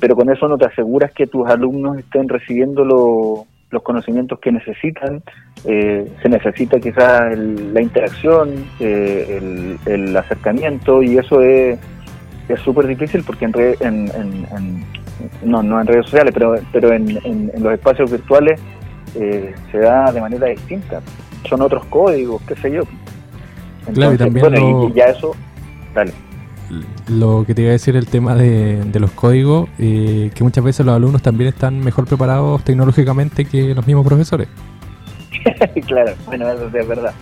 pero 0.00 0.16
con 0.16 0.30
eso 0.30 0.48
no 0.48 0.58
te 0.58 0.66
aseguras 0.66 1.12
que 1.12 1.26
tus 1.26 1.48
alumnos 1.48 1.98
estén 1.98 2.28
recibiendo 2.28 2.84
los 2.84 3.82
conocimientos 3.82 4.38
que 4.40 4.52
necesitan, 4.52 5.22
eh, 5.64 6.10
se 6.22 6.28
necesita 6.28 6.80
quizás 6.80 7.36
la 7.38 7.80
interacción, 7.80 8.66
eh, 8.80 9.76
el, 9.86 10.16
acercamiento 10.16 11.02
y 11.02 11.18
eso 11.18 11.40
es 11.40 11.78
es 12.48 12.60
súper 12.60 12.86
difícil 12.86 13.22
porque 13.24 13.44
en, 13.44 13.54
en, 13.80 14.84
no, 15.44 15.62
no 15.62 15.80
en 15.80 15.86
redes 15.86 16.06
sociales, 16.06 16.32
pero, 16.34 16.54
pero 16.72 16.92
en, 16.92 17.52
los 17.58 17.72
espacios 17.72 18.10
virtuales 18.10 18.60
eh, 19.14 19.54
se 19.70 19.78
da 19.78 20.10
de 20.12 20.20
manera 20.20 20.48
distinta. 20.48 21.00
Son 21.48 21.60
otros 21.60 21.84
códigos, 21.86 22.42
qué 22.42 22.54
sé 22.56 22.70
yo. 22.70 22.82
Claro, 23.92 24.14
y 24.14 24.18
también 24.18 24.54
y 24.54 24.92
ya 24.92 25.04
eso, 25.06 25.34
dale. 25.94 26.12
Lo 27.08 27.44
que 27.46 27.54
te 27.54 27.62
iba 27.62 27.70
a 27.70 27.72
decir 27.72 27.96
el 27.96 28.06
tema 28.06 28.34
de, 28.34 28.82
los 28.98 29.10
códigos, 29.10 29.68
eh, 29.78 30.30
que 30.34 30.44
muchas 30.44 30.64
veces 30.64 30.86
los 30.86 30.94
alumnos 30.94 31.20
también 31.20 31.48
están 31.48 31.80
mejor 31.80 32.06
preparados 32.06 32.64
tecnológicamente 32.64 33.44
que 33.44 33.74
los 33.74 33.86
mismos 33.86 34.06
profesores. 34.06 34.48
claro, 35.86 36.12
bueno, 36.26 36.48
eso 36.50 36.66
es 36.66 36.88
verdad. 36.88 37.12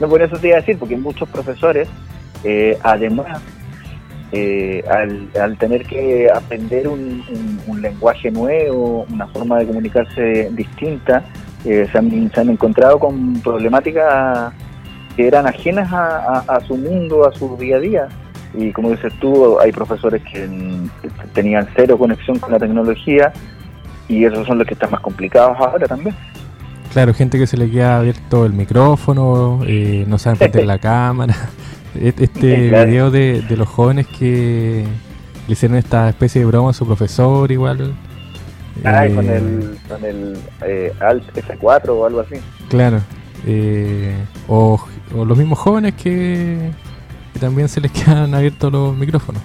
No, 0.00 0.08
por 0.08 0.22
eso 0.22 0.36
te 0.38 0.48
iba 0.48 0.56
a 0.56 0.60
decir, 0.60 0.78
porque 0.78 0.96
muchos 0.96 1.28
profesores, 1.28 1.88
eh, 2.44 2.76
además, 2.82 3.40
eh, 4.32 4.84
al, 4.88 5.56
tener 5.58 5.84
que 5.84 6.28
aprender 6.32 6.86
un, 6.86 7.22
lenguaje 7.80 8.30
nuevo, 8.30 9.06
una 9.12 9.26
forma 9.28 9.58
de 9.58 9.66
comunicarse 9.66 10.50
distinta, 10.52 11.24
eh, 11.64 11.86
se, 11.90 11.98
han, 11.98 12.48
encontrado 12.48 12.98
con 12.98 13.40
problemáticas 13.40 14.52
que 15.16 15.26
eran 15.26 15.46
ajenas 15.46 15.90
a, 15.92 16.60
su 16.66 16.76
mundo, 16.76 17.26
a 17.26 17.32
su 17.32 17.56
día 17.56 17.76
a 17.76 17.80
día. 17.80 18.08
Y 18.54 18.72
como 18.72 18.90
dices 18.90 19.12
tú, 19.20 19.58
hay 19.60 19.72
profesores 19.72 20.22
que 20.24 20.48
tenían 21.32 21.68
cero 21.76 21.96
conexión 21.98 22.38
con 22.38 22.52
la 22.52 22.58
tecnología 22.58 23.32
y 24.08 24.24
esos 24.24 24.46
son 24.46 24.58
los 24.58 24.66
que 24.66 24.74
están 24.74 24.90
más 24.90 25.00
complicados 25.00 25.56
ahora 25.58 25.86
también. 25.86 26.14
Claro, 26.92 27.14
gente 27.14 27.38
que 27.38 27.46
se 27.46 27.56
le 27.56 27.70
queda 27.70 27.98
abierto 27.98 28.44
el 28.44 28.52
micrófono, 28.52 29.60
eh, 29.64 30.04
no 30.08 30.18
saben 30.18 30.38
prender 30.38 30.66
la 30.66 30.78
cámara. 30.80 31.34
Este 31.94 32.70
video 32.84 33.10
de, 33.10 33.44
los 33.56 33.68
jóvenes 33.68 34.06
que 34.06 34.84
le 35.46 35.52
hicieron 35.52 35.76
esta 35.76 36.08
especie 36.08 36.40
de 36.40 36.46
broma 36.46 36.70
a 36.70 36.72
su 36.72 36.86
profesor 36.86 37.50
igual. 37.50 37.94
Ah, 38.84 39.06
con 39.14 39.28
eh, 39.28 39.36
el, 39.36 39.78
con 39.88 40.04
el 40.04 40.38
eh, 40.62 40.92
Alt 41.00 41.34
F4 41.34 41.88
o 41.90 42.06
algo 42.06 42.20
así. 42.20 42.36
Claro. 42.68 43.00
Eh, 43.46 44.14
o, 44.48 44.80
los 45.14 45.36
mismos 45.36 45.58
jóvenes 45.58 45.94
que, 45.94 46.70
también 47.38 47.68
se 47.68 47.80
les 47.80 47.90
quedan 48.04 48.34
abiertos 48.34 48.72
los 48.72 48.96
micrófonos. 48.96 49.42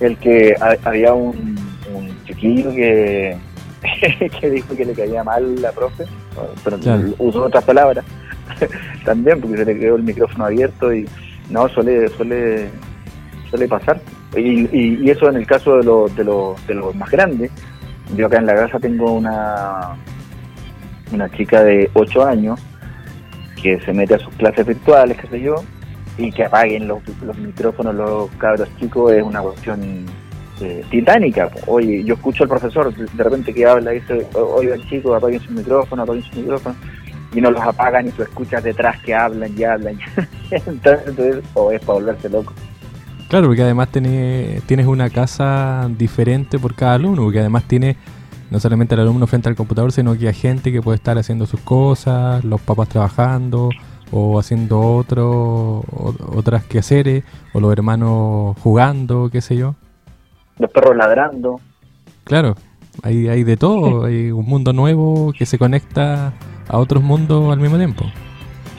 El 0.00 0.16
que 0.18 0.54
había 0.84 1.12
un, 1.12 1.56
un 1.94 2.24
chiquillo 2.24 2.70
que, 2.72 3.36
que 4.40 4.50
dijo 4.50 4.74
que 4.76 4.84
le 4.84 4.92
caía 4.92 5.22
mal 5.24 5.60
la 5.60 5.72
profe, 5.72 6.04
pero 6.64 6.78
usó 7.18 7.44
otras 7.44 7.64
palabras 7.64 8.04
también, 9.04 9.40
porque 9.40 9.58
se 9.58 9.64
le 9.64 9.78
quedó 9.78 9.96
el 9.96 10.02
micrófono 10.02 10.46
abierto 10.46 10.92
y 10.92 11.08
no, 11.50 11.68
suele, 11.68 12.08
suele, 12.08 12.70
suele 13.50 13.68
pasar. 13.68 14.00
Y, 14.36 14.68
y, 14.72 15.10
eso 15.10 15.28
en 15.28 15.36
el 15.36 15.46
caso 15.46 15.76
de, 15.76 15.84
los 15.84 16.16
de, 16.16 16.24
los 16.24 16.66
de 16.66 16.74
los 16.74 16.94
más 16.94 17.10
grandes. 17.10 17.50
Yo 18.16 18.26
acá 18.26 18.38
en 18.38 18.46
la 18.46 18.54
casa 18.54 18.78
tengo 18.78 19.12
una, 19.12 19.96
una 21.12 21.30
chica 21.30 21.62
de 21.62 21.90
8 21.94 22.24
años 22.26 22.60
que 23.60 23.80
se 23.80 23.92
mete 23.92 24.14
a 24.14 24.18
sus 24.18 24.34
clases 24.34 24.66
virtuales, 24.66 25.16
qué 25.20 25.28
sé 25.28 25.40
yo, 25.40 25.56
y 26.18 26.30
que 26.32 26.44
apaguen 26.44 26.88
los, 26.88 27.00
los 27.24 27.38
micrófonos 27.38 27.94
los 27.94 28.30
cabros 28.32 28.68
chicos 28.78 29.12
es 29.12 29.22
una 29.22 29.40
cuestión 29.40 30.06
eh, 30.60 30.84
titánica. 30.90 31.48
Oye, 31.66 32.04
yo 32.04 32.14
escucho 32.14 32.44
al 32.44 32.48
profesor 32.48 32.94
de 32.94 33.24
repente 33.24 33.54
que 33.54 33.64
habla 33.64 33.94
y 33.94 34.00
dice, 34.00 34.26
oigan 34.34 34.80
chicos, 34.88 35.16
apaguen 35.16 35.40
su 35.40 35.52
micrófono, 35.52 36.02
apaguen 36.02 36.22
su 36.22 36.40
micrófono 36.40 36.74
y 37.34 37.40
no 37.40 37.50
los 37.50 37.62
apagan 37.62 38.08
y 38.08 38.10
tú 38.10 38.22
escuchas 38.22 38.62
detrás 38.62 39.00
que 39.02 39.14
hablan 39.14 39.56
y 39.56 39.64
hablan. 39.64 39.98
entonces, 40.50 41.42
o 41.54 41.72
es 41.72 41.80
para 41.80 41.94
volverse 41.94 42.28
loco. 42.28 42.52
Claro, 43.28 43.46
porque 43.46 43.62
además 43.62 43.88
tenés, 43.88 44.62
tienes 44.64 44.86
una 44.86 45.08
casa 45.08 45.88
diferente 45.96 46.58
por 46.58 46.74
cada 46.74 46.94
alumno, 46.94 47.22
porque 47.22 47.40
además 47.40 47.64
tiene 47.64 47.96
no 48.52 48.60
solamente 48.60 48.94
el 48.94 49.00
alumno 49.00 49.26
frente 49.26 49.48
al 49.48 49.56
computador, 49.56 49.92
sino 49.92 50.16
que 50.16 50.28
hay 50.28 50.34
gente 50.34 50.70
que 50.70 50.82
puede 50.82 50.96
estar 50.96 51.16
haciendo 51.16 51.46
sus 51.46 51.60
cosas, 51.60 52.44
los 52.44 52.60
papás 52.60 52.90
trabajando 52.90 53.70
o 54.10 54.38
haciendo 54.38 54.78
otro, 54.78 55.82
otras 56.36 56.62
quehaceres, 56.64 57.24
o 57.54 57.60
los 57.60 57.72
hermanos 57.72 58.54
jugando, 58.62 59.30
qué 59.32 59.40
sé 59.40 59.56
yo. 59.56 59.74
los 60.58 60.70
perros 60.70 60.94
ladrando. 60.94 61.60
Claro, 62.24 62.54
hay, 63.02 63.28
hay 63.28 63.42
de 63.42 63.56
todo, 63.56 64.04
hay 64.04 64.30
un 64.30 64.44
mundo 64.44 64.74
nuevo 64.74 65.32
que 65.32 65.46
se 65.46 65.56
conecta 65.56 66.34
a 66.68 66.76
otros 66.76 67.02
mundos 67.02 67.50
al 67.50 67.58
mismo 67.58 67.78
tiempo. 67.78 68.04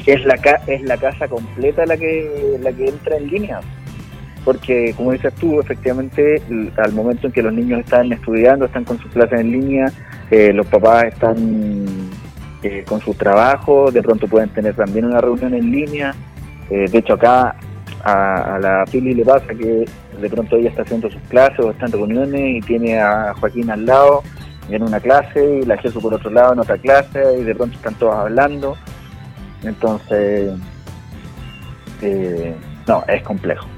Es 0.05 0.23
la, 0.23 0.35
es 0.67 0.83
la 0.83 0.97
casa 0.97 1.27
completa 1.27 1.83
la 1.87 1.97
que, 1.97 2.59
la 2.61 2.71
que 2.71 2.89
entra 2.89 3.17
en 3.17 3.27
línea 3.27 3.59
porque 4.43 4.93
como 4.95 5.11
dices 5.11 5.33
tú, 5.35 5.59
efectivamente, 5.59 6.41
al 6.77 6.91
momento 6.93 7.27
en 7.27 7.33
que 7.33 7.41
los 7.41 7.53
niños 7.53 7.79
están 7.79 8.11
estudiando, 8.11 8.65
están 8.65 8.83
con 8.83 8.99
sus 8.99 9.11
clases 9.11 9.39
en 9.39 9.51
línea, 9.51 9.91
eh, 10.29 10.51
los 10.53 10.67
papás 10.67 11.05
están 11.05 12.09
eh, 12.61 12.83
con 12.87 12.99
su 12.99 13.13
trabajo, 13.13 13.89
de 13.91 14.01
pronto 14.01 14.27
pueden 14.27 14.49
tener 14.49 14.75
también 14.75 15.05
una 15.05 15.21
reunión 15.21 15.53
en 15.53 15.71
línea. 15.71 16.13
Eh, 16.69 16.85
de 16.89 16.97
hecho, 16.97 17.13
acá 17.13 17.55
a, 18.03 18.59
la 18.61 18.83
Pili 18.91 19.13
le 19.13 19.23
pasa 19.23 19.47
que 19.47 19.85
de 20.19 20.29
pronto 20.29 20.57
ella 20.57 20.69
está 20.69 20.81
haciendo 20.81 21.09
sus 21.09 21.21
clases 21.23 21.59
o 21.59 21.71
está 21.71 21.85
en 21.85 21.93
reuniones 21.93 22.41
y 22.41 22.59
tiene 22.61 22.99
a 22.99 23.33
Joaquín 23.39 23.69
al 23.71 23.85
lado 23.85 24.23
en 24.69 24.83
una 24.83 24.99
clase 24.99 25.59
y 25.61 25.65
la 25.65 25.77
Jesús 25.77 26.01
por 26.01 26.13
otro 26.13 26.29
lado 26.29 26.53
en 26.53 26.59
otra 26.59 26.77
clase 26.77 27.21
y 27.39 27.43
de 27.43 27.55
pronto 27.55 27.77
están 27.77 27.95
todos 27.95 28.15
hablando. 28.15 28.75
Entonces, 29.63 30.51
no, 32.87 33.03
es 33.07 33.23
complejo. 33.23 33.72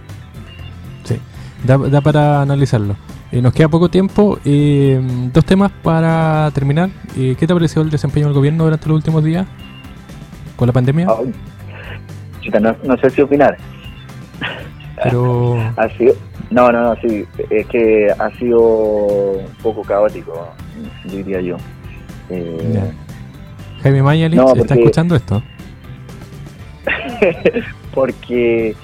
Sí, 1.61 1.67
da, 1.67 2.01
para 2.01 2.41
analizarlo. 2.41 2.95
Eh, 3.31 3.41
nos 3.41 3.53
queda 3.53 3.67
poco 3.67 3.89
tiempo. 3.89 4.39
Eh, 4.45 4.99
dos 5.33 5.45
temas 5.45 5.71
para 5.83 6.51
terminar. 6.53 6.89
Eh, 7.17 7.35
¿Qué 7.37 7.47
te 7.47 7.53
ha 7.53 7.55
parecido 7.55 7.81
el 7.81 7.89
desempeño 7.89 8.27
del 8.27 8.35
gobierno 8.35 8.63
durante 8.63 8.87
los 8.87 8.95
últimos 8.95 9.23
días 9.23 9.45
con 10.55 10.67
la 10.67 10.73
pandemia? 10.73 11.07
no, 12.83 12.97
sé 12.97 13.09
si 13.09 13.21
opinar. 13.21 13.57
Pero... 15.03 15.59
ha 15.77 15.89
sido, 15.97 16.13
no, 16.51 16.71
no, 16.71 16.81
no, 16.81 16.95
sí. 17.01 17.25
Es 17.49 17.67
que 17.67 18.07
ha 18.17 18.29
sido 18.37 18.61
un 18.61 19.47
poco 19.61 19.81
caótico, 19.81 20.53
diría 21.05 21.41
yo. 21.41 21.57
Jaime 23.81 24.01
Mañalich, 24.01 24.39
¿está 24.55 24.75
escuchando 24.75 25.15
esto? 25.15 25.43
porque 27.93 28.75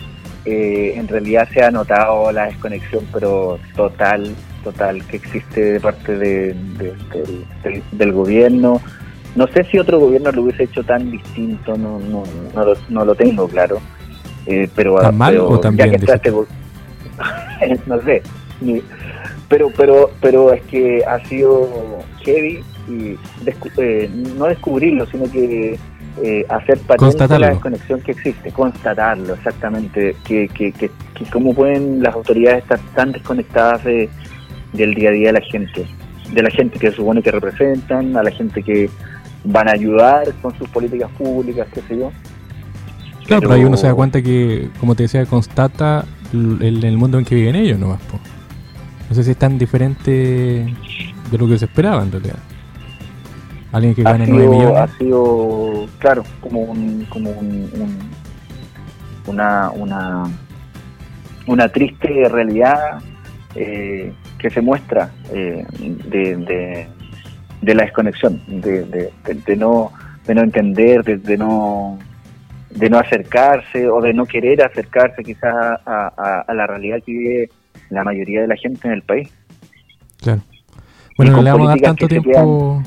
eh, 0.45 0.93
en 0.95 1.07
realidad 1.07 1.47
se 1.53 1.63
ha 1.63 1.71
notado 1.71 2.31
la 2.31 2.45
desconexión, 2.45 3.05
pero 3.13 3.59
total, 3.75 4.33
total, 4.63 5.05
que 5.05 5.17
existe 5.17 5.73
de 5.73 5.79
parte 5.79 6.17
de, 6.17 6.55
del, 7.91 8.11
gobierno. 8.11 8.81
No 9.35 9.47
sé 9.47 9.63
si 9.65 9.77
otro 9.77 9.99
gobierno 9.99 10.31
lo 10.31 10.43
hubiese 10.43 10.63
hecho 10.63 10.83
tan 10.83 11.11
distinto, 11.11 11.77
no, 11.77 11.99
no, 11.99 12.23
no, 12.55 12.65
lo, 12.65 12.73
no 12.89 13.05
lo 13.05 13.15
tengo 13.15 13.47
claro. 13.47 13.79
Eh, 14.47 14.67
pero, 14.75 14.95
¿Tan 14.99 15.17
mal 15.17 15.37
o 15.37 15.59
también? 15.59 15.91
no 17.85 18.01
sé. 18.01 18.23
pero, 19.47 19.71
pero, 19.77 20.11
pero 20.19 20.53
es 20.53 20.63
que 20.63 21.03
ha 21.05 21.23
sido 21.27 21.69
heavy 22.23 22.63
y 22.87 23.17
eh, 23.77 24.09
no 24.37 24.45
descubrirlo, 24.45 25.05
sino 25.05 25.31
que 25.31 25.77
eh, 26.23 26.45
hacer 26.49 26.79
patente 26.79 27.39
la 27.39 27.49
desconexión 27.49 28.01
que 28.01 28.11
existe, 28.11 28.51
constatarlo 28.51 29.33
exactamente, 29.33 30.15
que, 30.25 30.47
que, 30.49 30.71
que, 30.71 30.91
cómo 31.31 31.53
pueden 31.53 32.03
las 32.03 32.13
autoridades 32.15 32.63
estar 32.63 32.79
tan 32.95 33.11
desconectadas 33.11 33.83
de, 33.83 34.09
del 34.73 34.93
día 34.93 35.09
a 35.09 35.13
día 35.13 35.27
de 35.27 35.33
la 35.33 35.41
gente, 35.41 35.85
de 36.33 36.43
la 36.43 36.49
gente 36.49 36.79
que 36.79 36.89
se 36.89 36.97
supone 36.97 37.21
que 37.21 37.31
representan, 37.31 38.15
a 38.17 38.23
la 38.23 38.31
gente 38.31 38.61
que 38.61 38.89
van 39.43 39.69
a 39.69 39.71
ayudar 39.71 40.33
con 40.41 40.57
sus 40.57 40.67
políticas 40.69 41.09
públicas, 41.11 41.67
qué 41.73 41.81
sé 41.81 41.97
yo. 41.97 42.11
Claro, 43.25 43.41
pero, 43.41 43.53
ahí 43.53 43.63
uno 43.63 43.77
se 43.77 43.87
da 43.87 43.93
cuenta 43.93 44.21
que, 44.21 44.69
como 44.79 44.95
te 44.95 45.03
decía, 45.03 45.25
constata 45.25 46.05
el, 46.33 46.83
el 46.83 46.97
mundo 46.97 47.19
en 47.19 47.25
que 47.25 47.35
viven 47.35 47.55
ellos 47.55 47.79
nomás. 47.79 47.99
No 49.09 49.15
sé 49.15 49.23
si 49.23 49.31
es 49.31 49.37
tan 49.37 49.57
diferente 49.57 50.11
de 50.11 51.37
lo 51.37 51.47
que 51.47 51.57
se 51.57 51.65
esperaba 51.65 52.03
en 52.03 52.11
realidad. 52.11 52.37
Alguien 53.71 53.95
que 53.95 54.03
gane 54.03 54.25
9 54.27 54.49
millones. 54.49 54.77
Ha 54.77 54.87
sido, 54.97 55.87
claro, 55.99 56.23
como 56.41 56.61
un, 56.61 57.05
como 57.05 57.31
una, 59.27 59.69
una, 59.71 60.23
una 61.47 61.69
triste 61.69 62.27
realidad 62.29 63.01
eh, 63.55 64.11
que 64.37 64.49
se 64.49 64.61
muestra 64.61 65.11
eh, 65.31 65.65
de, 65.79 66.87
de, 67.61 67.75
la 67.75 67.83
desconexión, 67.83 68.41
de, 68.47 69.11
de, 69.45 69.55
no, 69.55 69.91
de 70.25 70.35
no 70.35 70.41
entender, 70.41 71.03
de, 71.03 71.37
no 71.37 71.97
de 72.71 72.89
no 72.89 72.99
acercarse 72.99 73.89
o 73.89 74.01
de 74.01 74.13
no 74.13 74.25
querer 74.25 74.63
acercarse 74.63 75.23
quizás 75.23 75.53
a, 75.85 76.43
a, 76.47 76.53
la 76.53 76.67
realidad 76.67 76.99
que 77.05 77.11
vive 77.11 77.49
la 77.89 78.03
mayoría 78.03 78.41
de 78.41 78.47
la 78.47 78.55
gente 78.55 78.87
en 78.87 78.93
el 78.93 79.01
país. 79.01 79.29
Claro. 80.21 80.41
Bueno, 81.17 81.33
no 81.33 81.41
le 81.41 81.51
vamos 81.51 81.67
a 81.67 81.71
dar 81.71 81.79
tanto 81.81 82.07
tiempo 82.07 82.81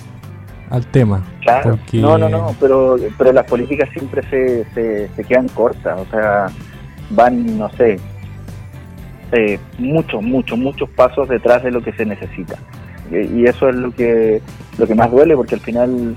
al 0.71 0.87
tema. 0.87 1.25
Claro, 1.43 1.79
no, 1.93 2.19
no, 2.19 2.29
no, 2.29 2.57
pero, 2.61 2.97
pero 3.19 3.33
las 3.33 3.47
políticas 3.47 3.89
siempre 3.91 4.23
se, 4.29 4.65
se, 5.15 5.25
quedan 5.25 5.49
cortas, 5.49 6.01
o 6.01 6.07
sea, 6.11 6.47
van, 7.11 7.59
no 7.59 7.71
sé, 7.71 7.99
eh, 9.33 9.59
muchos, 9.79 10.23
muchos, 10.23 10.59
muchos 10.59 10.89
pasos 10.91 11.29
detrás 11.29 11.63
de 11.63 11.71
lo 11.71 11.83
que 11.83 11.93
se 11.93 12.07
necesita. 12.07 12.57
Y, 13.11 13.45
eso 13.45 13.69
es 13.69 13.77
lo 13.77 13.91
que, 13.93 14.41
lo 14.79 14.87
que 14.87 14.95
más 14.95 15.11
duele, 15.11 15.37
porque 15.37 15.57
al 15.57 15.61
final 15.61 16.17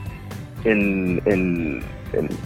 el, 0.63 1.21
el, 1.25 1.83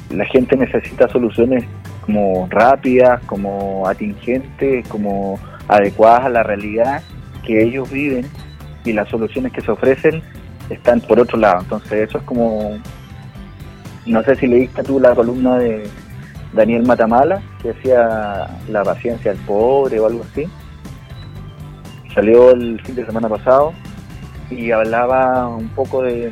la 0.10 0.26
gente 0.26 0.58
necesita 0.58 1.08
soluciones 1.08 1.64
como 2.06 2.48
rápidas, 2.50 3.22
como 3.26 3.88
atingentes, 3.88 4.88
como 4.88 5.40
adecuadas 5.68 6.26
a 6.26 6.30
la 6.30 6.44
realidad 6.44 7.02
que 7.46 7.64
ellos 7.64 7.90
viven 7.92 8.26
y 8.84 8.94
las 8.94 9.10
soluciones 9.10 9.52
que 9.52 9.62
se 9.62 9.72
ofrecen 9.72 10.22
están 10.74 11.02
por 11.02 11.20
otro 11.20 11.38
lado. 11.38 11.62
Entonces 11.62 12.10
eso 12.10 12.18
es 12.18 12.24
como, 12.24 12.78
no 14.06 14.24
sé 14.24 14.36
si 14.36 14.48
leíste 14.48 14.84
tú 14.84 15.00
la 15.00 15.14
columna 15.14 15.58
de 15.58 15.88
Daniel 16.54 16.84
Matamala, 16.84 17.42
que 17.62 17.70
decía 17.70 18.48
la 18.70 18.84
paciencia 18.84 19.34
del 19.34 19.42
pobre 19.42 20.00
o 20.00 20.08
algo 20.08 20.24
así. 20.32 20.48
Salió 22.14 22.52
el 22.52 22.82
fin 22.82 22.96
de 22.96 23.06
semana 23.06 23.30
pasado 23.30 23.74
y 24.50 24.72
hablaba 24.72 25.48
un 25.48 25.70
poco 25.70 26.04
de, 26.04 26.30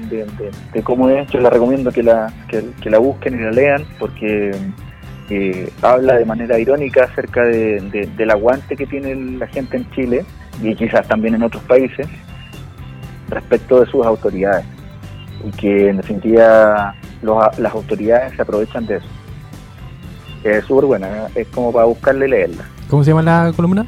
cómo 0.83 1.09
es. 1.09 1.29
Yo 1.31 1.39
les 1.39 1.51
recomiendo 1.51 1.91
que 1.91 2.03
la, 2.03 2.31
que, 2.47 2.89
la 2.89 2.99
busquen 2.99 3.35
y 3.35 3.43
la 3.43 3.51
lean 3.51 3.85
porque 3.97 4.51
eh, 5.29 5.71
habla 5.81 6.15
de 6.15 6.25
manera 6.25 6.59
irónica 6.59 7.05
acerca 7.05 7.43
del 7.43 8.29
aguante 8.29 8.75
que 8.75 8.85
tiene 8.85 9.15
la 9.15 9.47
gente 9.47 9.77
en 9.77 9.89
Chile 9.91 10.25
y 10.61 10.75
quizás 10.75 11.07
también 11.07 11.35
en 11.35 11.43
otros 11.43 11.63
países 11.63 12.07
respecto 13.31 13.81
de 13.81 13.89
sus 13.91 14.05
autoridades 14.05 14.65
y 15.45 15.51
que 15.51 15.89
en 15.89 15.97
definitiva 15.97 16.95
las 17.21 17.73
autoridades 17.73 18.35
se 18.35 18.41
aprovechan 18.41 18.85
de 18.85 18.97
eso. 18.97 19.07
Es 20.43 20.65
súper 20.65 20.85
buena, 20.85 21.27
es 21.35 21.47
como 21.49 21.71
para 21.71 21.85
buscarle 21.85 22.27
leerla. 22.27 22.63
¿Cómo 22.89 23.03
se 23.03 23.11
llama 23.11 23.23
la 23.23 23.51
columna? 23.55 23.85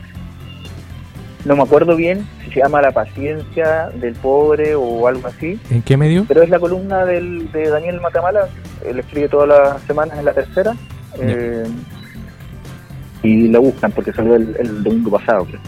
No 1.45 1.55
me 1.55 1.63
acuerdo 1.63 1.95
bien 1.95 2.27
si 2.43 2.51
se 2.51 2.59
llama 2.59 2.81
La 2.81 2.91
paciencia 2.91 3.89
del 3.89 4.13
pobre 4.13 4.75
o 4.75 5.07
algo 5.07 5.27
así. 5.27 5.59
¿En 5.71 5.81
qué 5.81 5.97
medio? 5.97 6.25
Pero 6.27 6.43
es 6.43 6.49
la 6.49 6.59
columna 6.59 7.05
del, 7.05 7.51
de 7.51 7.69
Daniel 7.69 7.99
Matamala, 7.99 8.47
él 8.85 8.99
escribe 8.99 9.27
todas 9.27 9.47
las 9.47 9.81
semanas 9.83 10.19
en 10.19 10.25
la 10.25 10.33
tercera. 10.33 10.75
Eh, 11.19 11.65
y 13.23 13.47
la 13.49 13.59
buscan 13.59 13.91
porque 13.91 14.13
salió 14.13 14.35
el, 14.35 14.55
el 14.59 14.83
domingo 14.83 15.11
pasado, 15.11 15.45
creo. 15.45 15.59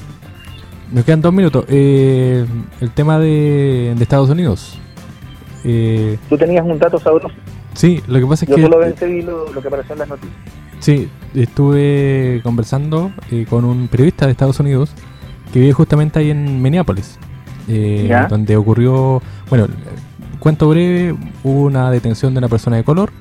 Nos 0.93 1.05
quedan 1.05 1.21
dos 1.21 1.33
minutos. 1.33 1.65
Eh, 1.69 2.45
el 2.79 2.91
tema 2.91 3.17
de, 3.17 3.93
Estados 3.99 4.29
Unidos. 4.29 4.77
Eh, 5.63 6.19
¿Tú 6.29 6.37
tenías 6.37 6.63
un 6.63 6.77
dato 6.77 6.99
sabroso? 6.99 7.33
Sí, 7.73 8.03
lo 8.07 8.19
que 8.19 8.25
pasa 8.27 8.45
es 8.45 8.51
que... 8.51 8.61
Yo 8.61 8.67
solo 8.67 8.79
vi 9.01 9.23
lo, 9.23 9.51
lo, 9.51 9.59
que 9.59 9.67
apareció 9.69 9.93
en 9.93 9.99
las 9.99 10.09
noticias. 10.09 10.35
Sí, 10.79 11.09
estuve 11.33 12.41
conversando 12.43 13.11
eh, 13.31 13.47
con 13.49 13.65
un 13.65 13.87
periodista 13.87 14.27
de 14.27 14.33
Estados 14.33 14.59
Unidos 14.59 14.91
que 15.51 15.61
vive 15.61 15.73
justamente 15.73 16.19
ahí 16.19 16.29
en 16.29 16.61
Minneapolis, 16.61 17.17
donde 18.29 18.55
ocurrió, 18.55 19.21
bueno, 19.49 19.67
cuento 20.39 20.69
breve, 20.69 21.15
hubo 21.43 21.63
una 21.63 21.89
detención 21.89 22.33
de 22.35 22.39
una 22.39 22.49
persona 22.49 22.77
de 22.77 22.83
color 22.83 23.11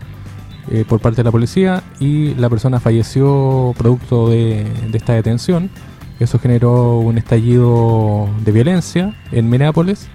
por 0.88 1.00
parte 1.00 1.18
de 1.18 1.24
la 1.24 1.30
policía 1.30 1.82
y 2.00 2.34
la 2.34 2.48
persona 2.48 2.80
falleció 2.80 3.74
producto 3.76 4.30
de, 4.30 4.64
de 4.90 4.98
esta 4.98 5.12
detención 5.12 5.70
eso 6.20 6.38
generó 6.38 6.98
un 6.98 7.18
estallido 7.18 8.28
de 8.44 8.52
violencia 8.52 9.14
en 9.32 9.50
Minneapolis 9.50 10.08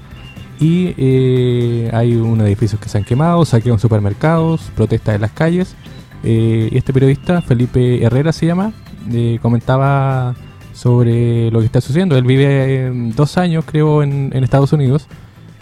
y 0.59 0.95
eh, 0.97 1.91
hay 1.93 2.15
unos 2.15 2.47
edificios 2.47 2.81
que 2.81 2.89
se 2.89 2.97
han 2.97 3.03
quemado, 3.03 3.45
saqueos 3.45 3.81
supermercados, 3.81 4.71
protestas 4.75 5.15
en 5.15 5.21
las 5.21 5.31
calles. 5.31 5.75
Eh, 6.23 6.69
y 6.71 6.77
este 6.77 6.93
periodista, 6.93 7.41
Felipe 7.41 8.03
Herrera 8.03 8.31
se 8.31 8.47
llama, 8.47 8.73
eh, 9.11 9.37
comentaba 9.41 10.35
sobre 10.73 11.51
lo 11.51 11.59
que 11.59 11.65
está 11.65 11.81
sucediendo. 11.81 12.17
Él 12.17 12.23
vive 12.23 12.91
dos 13.15 13.37
años, 13.37 13.65
creo, 13.65 14.01
en, 14.01 14.31
Estados 14.43 14.73
Unidos 14.73 15.07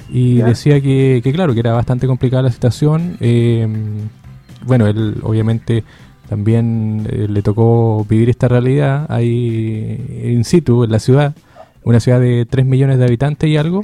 y 0.10 0.38
decía 0.38 0.80
que, 0.80 1.21
que, 1.24 1.34
claro, 1.34 1.54
que 1.54 1.60
era 1.60 1.74
bastante 1.74 2.08
complicada 2.08 2.43
la 2.43 2.52
situación. 2.52 3.17
bueno, 4.65 4.88
él 4.88 5.17
obviamente 5.24 5.84
también 6.30 7.08
eh, 7.10 7.28
le 7.30 7.42
tocó 7.42 8.06
vivir 8.10 8.30
esta 8.30 8.48
realidad 8.48 9.06
ahí 9.10 10.24
in 10.26 10.44
situ, 10.44 10.84
en 10.84 10.92
la 10.92 11.00
ciudad, 11.00 11.36
una 11.84 12.00
ciudad 12.00 12.20
de 12.20 12.46
3 12.46 12.66
millones 12.66 12.98
de 12.98 13.06
habitantes 13.06 13.50
y 13.50 13.58
algo. 13.58 13.84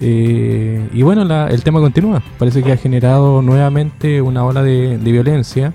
Eh, 0.00 0.88
y 0.92 1.02
bueno, 1.02 1.22
el 1.46 1.62
tema 1.64 1.80
continúa. 1.80 2.22
Parece 2.38 2.62
que 2.62 2.72
ha 2.72 2.76
generado 2.76 3.42
nuevamente 3.42 4.22
una 4.22 4.44
ola 4.44 4.62
de, 4.62 4.96
violencia. 4.96 5.72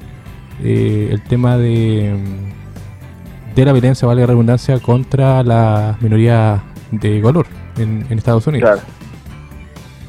Eh, 0.64 1.10
el 1.12 1.22
tema 1.24 1.58
de, 1.58 2.16
de 3.56 3.66
la 3.66 3.74
violencia, 3.74 4.08
vale 4.08 4.22
la 4.22 4.28
redundancia, 4.28 4.80
contra 4.80 5.44
la 5.44 5.98
minoría 6.02 6.64
de 6.92 7.22
color 7.22 7.46
en, 7.78 8.06
Estados 8.10 8.48
Unidos. 8.48 8.70
Claro. 8.70 8.88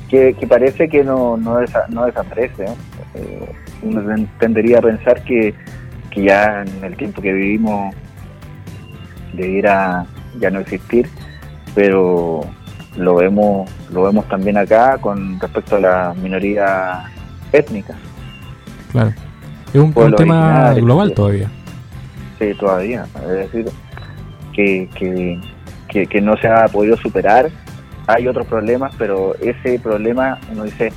Que, 0.08 0.46
parece 0.46 0.88
que 0.88 1.02
no, 1.02 1.36
no, 1.36 1.58
no 1.88 2.06
desaparece. 2.06 2.66
Eh, 3.14 3.48
uno 3.84 4.26
tendería 4.38 4.78
a 4.78 4.82
pensar 4.82 5.22
que, 5.22 5.54
que 6.10 6.22
ya 6.22 6.62
en 6.62 6.84
el 6.84 6.96
tiempo 6.96 7.22
que 7.22 7.32
vivimos 7.32 7.94
debiera 9.32 10.06
ya 10.38 10.50
no 10.50 10.60
existir, 10.60 11.08
pero 11.74 12.40
lo 12.96 13.16
vemos 13.16 13.70
lo 13.90 14.04
vemos 14.04 14.28
también 14.28 14.56
acá 14.56 14.98
con 14.98 15.38
respecto 15.40 15.76
a 15.76 15.80
la 15.80 16.14
minoría 16.20 17.04
étnica. 17.52 17.94
Claro. 18.90 19.12
Es 19.72 19.80
un, 19.80 19.92
tema 20.14 20.72
global 20.74 21.12
todavía. 21.12 21.50
Sí, 22.38 22.54
todavía. 22.58 23.06
Es 23.22 23.52
decir, 23.52 23.66
que, 24.52 24.88
que, 25.88 26.06
que, 26.06 26.20
no 26.20 26.36
se 26.36 26.46
ha 26.46 26.66
podido 26.66 26.96
superar. 26.96 27.50
Hay 28.06 28.28
otros 28.28 28.46
problemas, 28.46 28.94
pero 28.98 29.34
ese 29.36 29.78
problema 29.78 30.38
uno 30.52 30.64
dice 30.64 30.92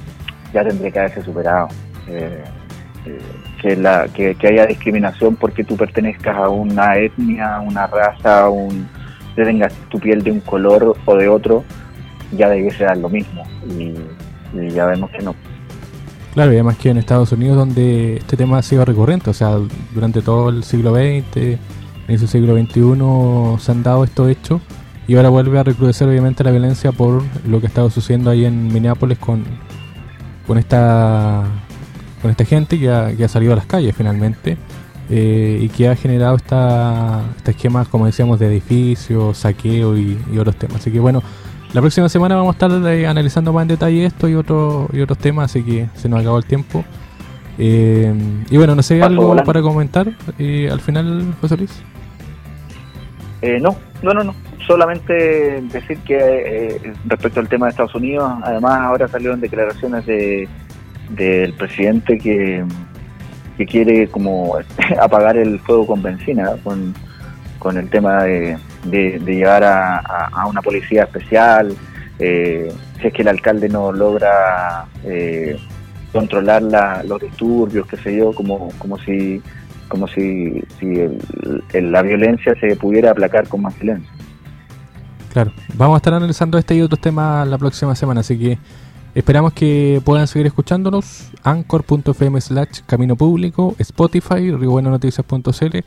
ya 0.53 0.63
tendría 0.63 0.91
que 0.91 0.99
haberse 0.99 1.23
superado. 1.23 1.69
Eh, 2.07 2.43
que, 3.61 3.75
la, 3.75 4.07
que, 4.07 4.35
haya 4.43 4.65
discriminación 4.65 5.35
porque 5.35 5.63
tú 5.63 5.75
pertenezcas 5.75 6.35
a 6.35 6.49
una 6.49 6.97
etnia, 6.97 7.59
una 7.59 7.87
raza, 7.87 8.49
un, 8.49 8.87
tengas 9.35 9.73
tu 9.89 9.99
piel 9.99 10.23
de 10.23 10.31
un 10.31 10.39
color 10.41 10.95
o 11.05 11.15
de 11.15 11.27
otro, 11.27 11.63
ya 12.31 12.49
debe 12.49 12.71
ser 12.71 12.97
lo 12.97 13.09
mismo. 13.09 13.43
Y, 13.67 13.93
ya 14.73 14.85
vemos 14.85 15.11
que 15.11 15.19
no. 15.19 15.35
Claro, 16.33 16.51
y 16.51 16.55
además 16.55 16.77
que 16.77 16.89
en 16.89 16.97
Estados 16.97 17.31
Unidos 17.31 17.57
donde 17.57 18.17
este 18.17 18.37
tema 18.37 18.59
ha 18.59 18.61
sido 18.61 18.85
recurrente, 18.85 19.29
o 19.29 19.33
sea, 19.33 19.57
durante 19.93 20.21
todo 20.21 20.49
el 20.49 20.63
siglo 20.63 20.95
XX, 20.95 21.37
en 21.37 21.59
ese 22.07 22.27
siglo 22.27 22.55
XXI 22.57 23.63
se 23.63 23.71
han 23.71 23.83
dado 23.83 24.03
estos 24.03 24.29
hechos 24.29 24.61
y 25.07 25.15
ahora 25.15 25.29
vuelve 25.29 25.59
a 25.59 25.63
recrudecer 25.63 26.07
obviamente 26.07 26.43
la 26.43 26.51
violencia 26.51 26.91
por 26.91 27.23
lo 27.45 27.59
que 27.59 27.67
ha 27.67 27.69
estado 27.69 27.89
sucediendo 27.89 28.29
ahí 28.29 28.45
en 28.45 28.67
Minneapolis 28.67 29.17
con, 29.17 29.43
con 30.45 30.57
esta 30.57 31.43
con 32.21 32.31
esta 32.31 32.45
gente 32.45 32.79
que 32.79 32.89
ha, 32.89 33.15
que 33.15 33.23
ha 33.23 33.27
salido 33.27 33.53
a 33.53 33.55
las 33.55 33.65
calles 33.65 33.95
finalmente 33.95 34.57
eh, 35.09 35.59
y 35.61 35.69
que 35.69 35.87
ha 35.87 35.95
generado 35.95 36.35
esta, 36.35 37.21
este 37.37 37.51
esquema, 37.51 37.85
como 37.85 38.05
decíamos, 38.05 38.39
de 38.39 38.47
edificios, 38.47 39.37
saqueo 39.37 39.97
y, 39.97 40.19
otros 40.37 40.57
temas. 40.57 40.77
Así 40.77 40.91
que 40.91 40.99
bueno, 40.99 41.23
la 41.73 41.79
próxima 41.79 42.09
semana 42.09 42.35
vamos 42.35 42.55
a 42.55 42.65
estar 42.65 42.93
eh, 42.93 43.07
analizando 43.07 43.53
más 43.53 43.61
en 43.61 43.69
detalle 43.69 44.05
esto 44.05 44.27
y, 44.27 44.35
otro, 44.35 44.89
y 44.91 44.99
otros 44.99 45.17
temas, 45.17 45.51
así 45.51 45.63
que 45.63 45.87
se 45.95 46.09
nos 46.09 46.19
acabó 46.19 46.37
el 46.37 46.45
tiempo. 46.45 46.83
Eh, 47.57 48.13
y 48.49 48.57
bueno, 48.57 48.75
no 48.75 48.83
sé, 48.83 49.01
algo 49.01 49.35
para 49.43 49.61
comentar 49.61 50.07
al 50.37 50.81
final, 50.81 51.33
José 51.39 51.57
Luis. 51.57 51.81
no, 53.61 53.75
no, 54.03 54.13
no, 54.13 54.23
no. 54.25 54.35
Solamente 54.67 55.61
decir 55.71 55.97
que 55.99 56.93
respecto 57.05 57.39
al 57.39 57.47
tema 57.47 57.67
de 57.67 57.69
Estados 57.69 57.95
Unidos, 57.95 58.29
además 58.43 58.81
ahora 58.81 59.07
salieron 59.07 59.39
declaraciones 59.39 60.05
de 60.05 60.49
del 61.09 61.53
presidente 61.53 62.17
que, 62.17 62.63
que 63.57 63.65
quiere 63.65 64.07
como 64.07 64.57
apagar 65.01 65.37
el 65.37 65.59
fuego 65.59 65.87
con 65.87 66.01
benzina, 66.01 66.51
con, 66.63 66.93
con 67.59 67.77
el 67.77 67.89
tema 67.89 68.23
de, 68.23 68.57
de, 68.85 69.19
llevar 69.19 69.63
a, 69.63 69.97
a, 69.99 70.47
una 70.47 70.61
policía 70.61 71.03
especial, 71.03 71.75
eh, 72.19 72.71
si 72.99 73.07
es 73.07 73.13
que 73.13 73.21
el 73.21 73.27
alcalde 73.27 73.69
no 73.69 73.91
logra 73.91 74.85
eh, 75.03 75.57
controlar 76.11 76.63
la, 76.63 77.03
los 77.03 77.21
disturbios, 77.21 77.87
qué 77.87 77.97
sé 77.97 78.15
yo, 78.15 78.33
como, 78.33 78.69
como 78.79 78.97
si 78.99 79.41
como 79.87 80.07
si, 80.07 80.61
si 80.79 80.95
la 81.79 82.01
violencia 82.01 82.53
se 82.59 82.75
pudiera 82.75 83.11
aplacar 83.11 83.47
con 83.47 83.61
más 83.61 83.73
silencio. 83.75 84.11
Claro, 85.31 85.51
vamos 85.75 85.95
a 85.95 85.97
estar 85.97 86.13
analizando 86.13 86.57
este 86.57 86.75
y 86.75 86.81
otros 86.81 86.99
temas 86.99 87.47
la 87.47 87.57
próxima 87.57 87.95
semana, 87.95 88.21
así 88.21 88.37
que 88.37 88.57
Esperamos 89.17 89.51
que 89.53 89.99
puedan 90.05 90.27
seguir 90.27 90.45
escuchándonos. 90.45 91.31
Anchor.fm 91.41 92.39
slash 92.39 92.81
Camino 92.85 93.15
Público, 93.15 93.73
Spotify, 93.79 94.51
riobuenonoticias.cl. 94.51 95.77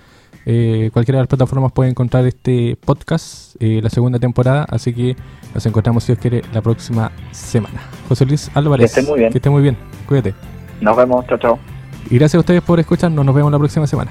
Eh, 0.47 0.91
cualquiera 0.93 1.19
de 1.19 1.23
las 1.23 1.29
plataformas 1.29 1.71
puede 1.71 1.91
encontrar 1.91 2.27
este 2.27 2.77
podcast, 2.85 3.55
eh, 3.61 3.79
la 3.81 3.89
segunda 3.89 4.19
temporada. 4.19 4.67
Así 4.69 4.93
que 4.93 5.15
nos 5.55 5.65
encontramos, 5.65 6.03
si 6.03 6.13
Dios 6.13 6.19
quiere, 6.19 6.43
la 6.53 6.61
próxima 6.61 7.13
semana. 7.31 7.81
José 8.09 8.27
Luis 8.27 8.51
Álvarez. 8.53 8.93
Que 8.93 9.01
esté 9.01 9.09
muy 9.09 9.21
bien. 9.21 9.31
Que 9.31 9.39
esté 9.39 9.51
muy 9.51 9.63
bien. 9.63 9.77
Cuídate. 10.09 10.35
Nos 10.81 10.97
vemos. 10.97 11.25
Chao, 11.29 11.39
chao. 11.39 11.59
Y 12.11 12.19
gracias 12.19 12.35
a 12.35 12.41
ustedes 12.41 12.63
por 12.63 12.81
escucharnos. 12.81 13.25
Nos 13.25 13.33
vemos 13.33 13.53
la 13.53 13.59
próxima 13.59 13.87
semana. 13.87 14.11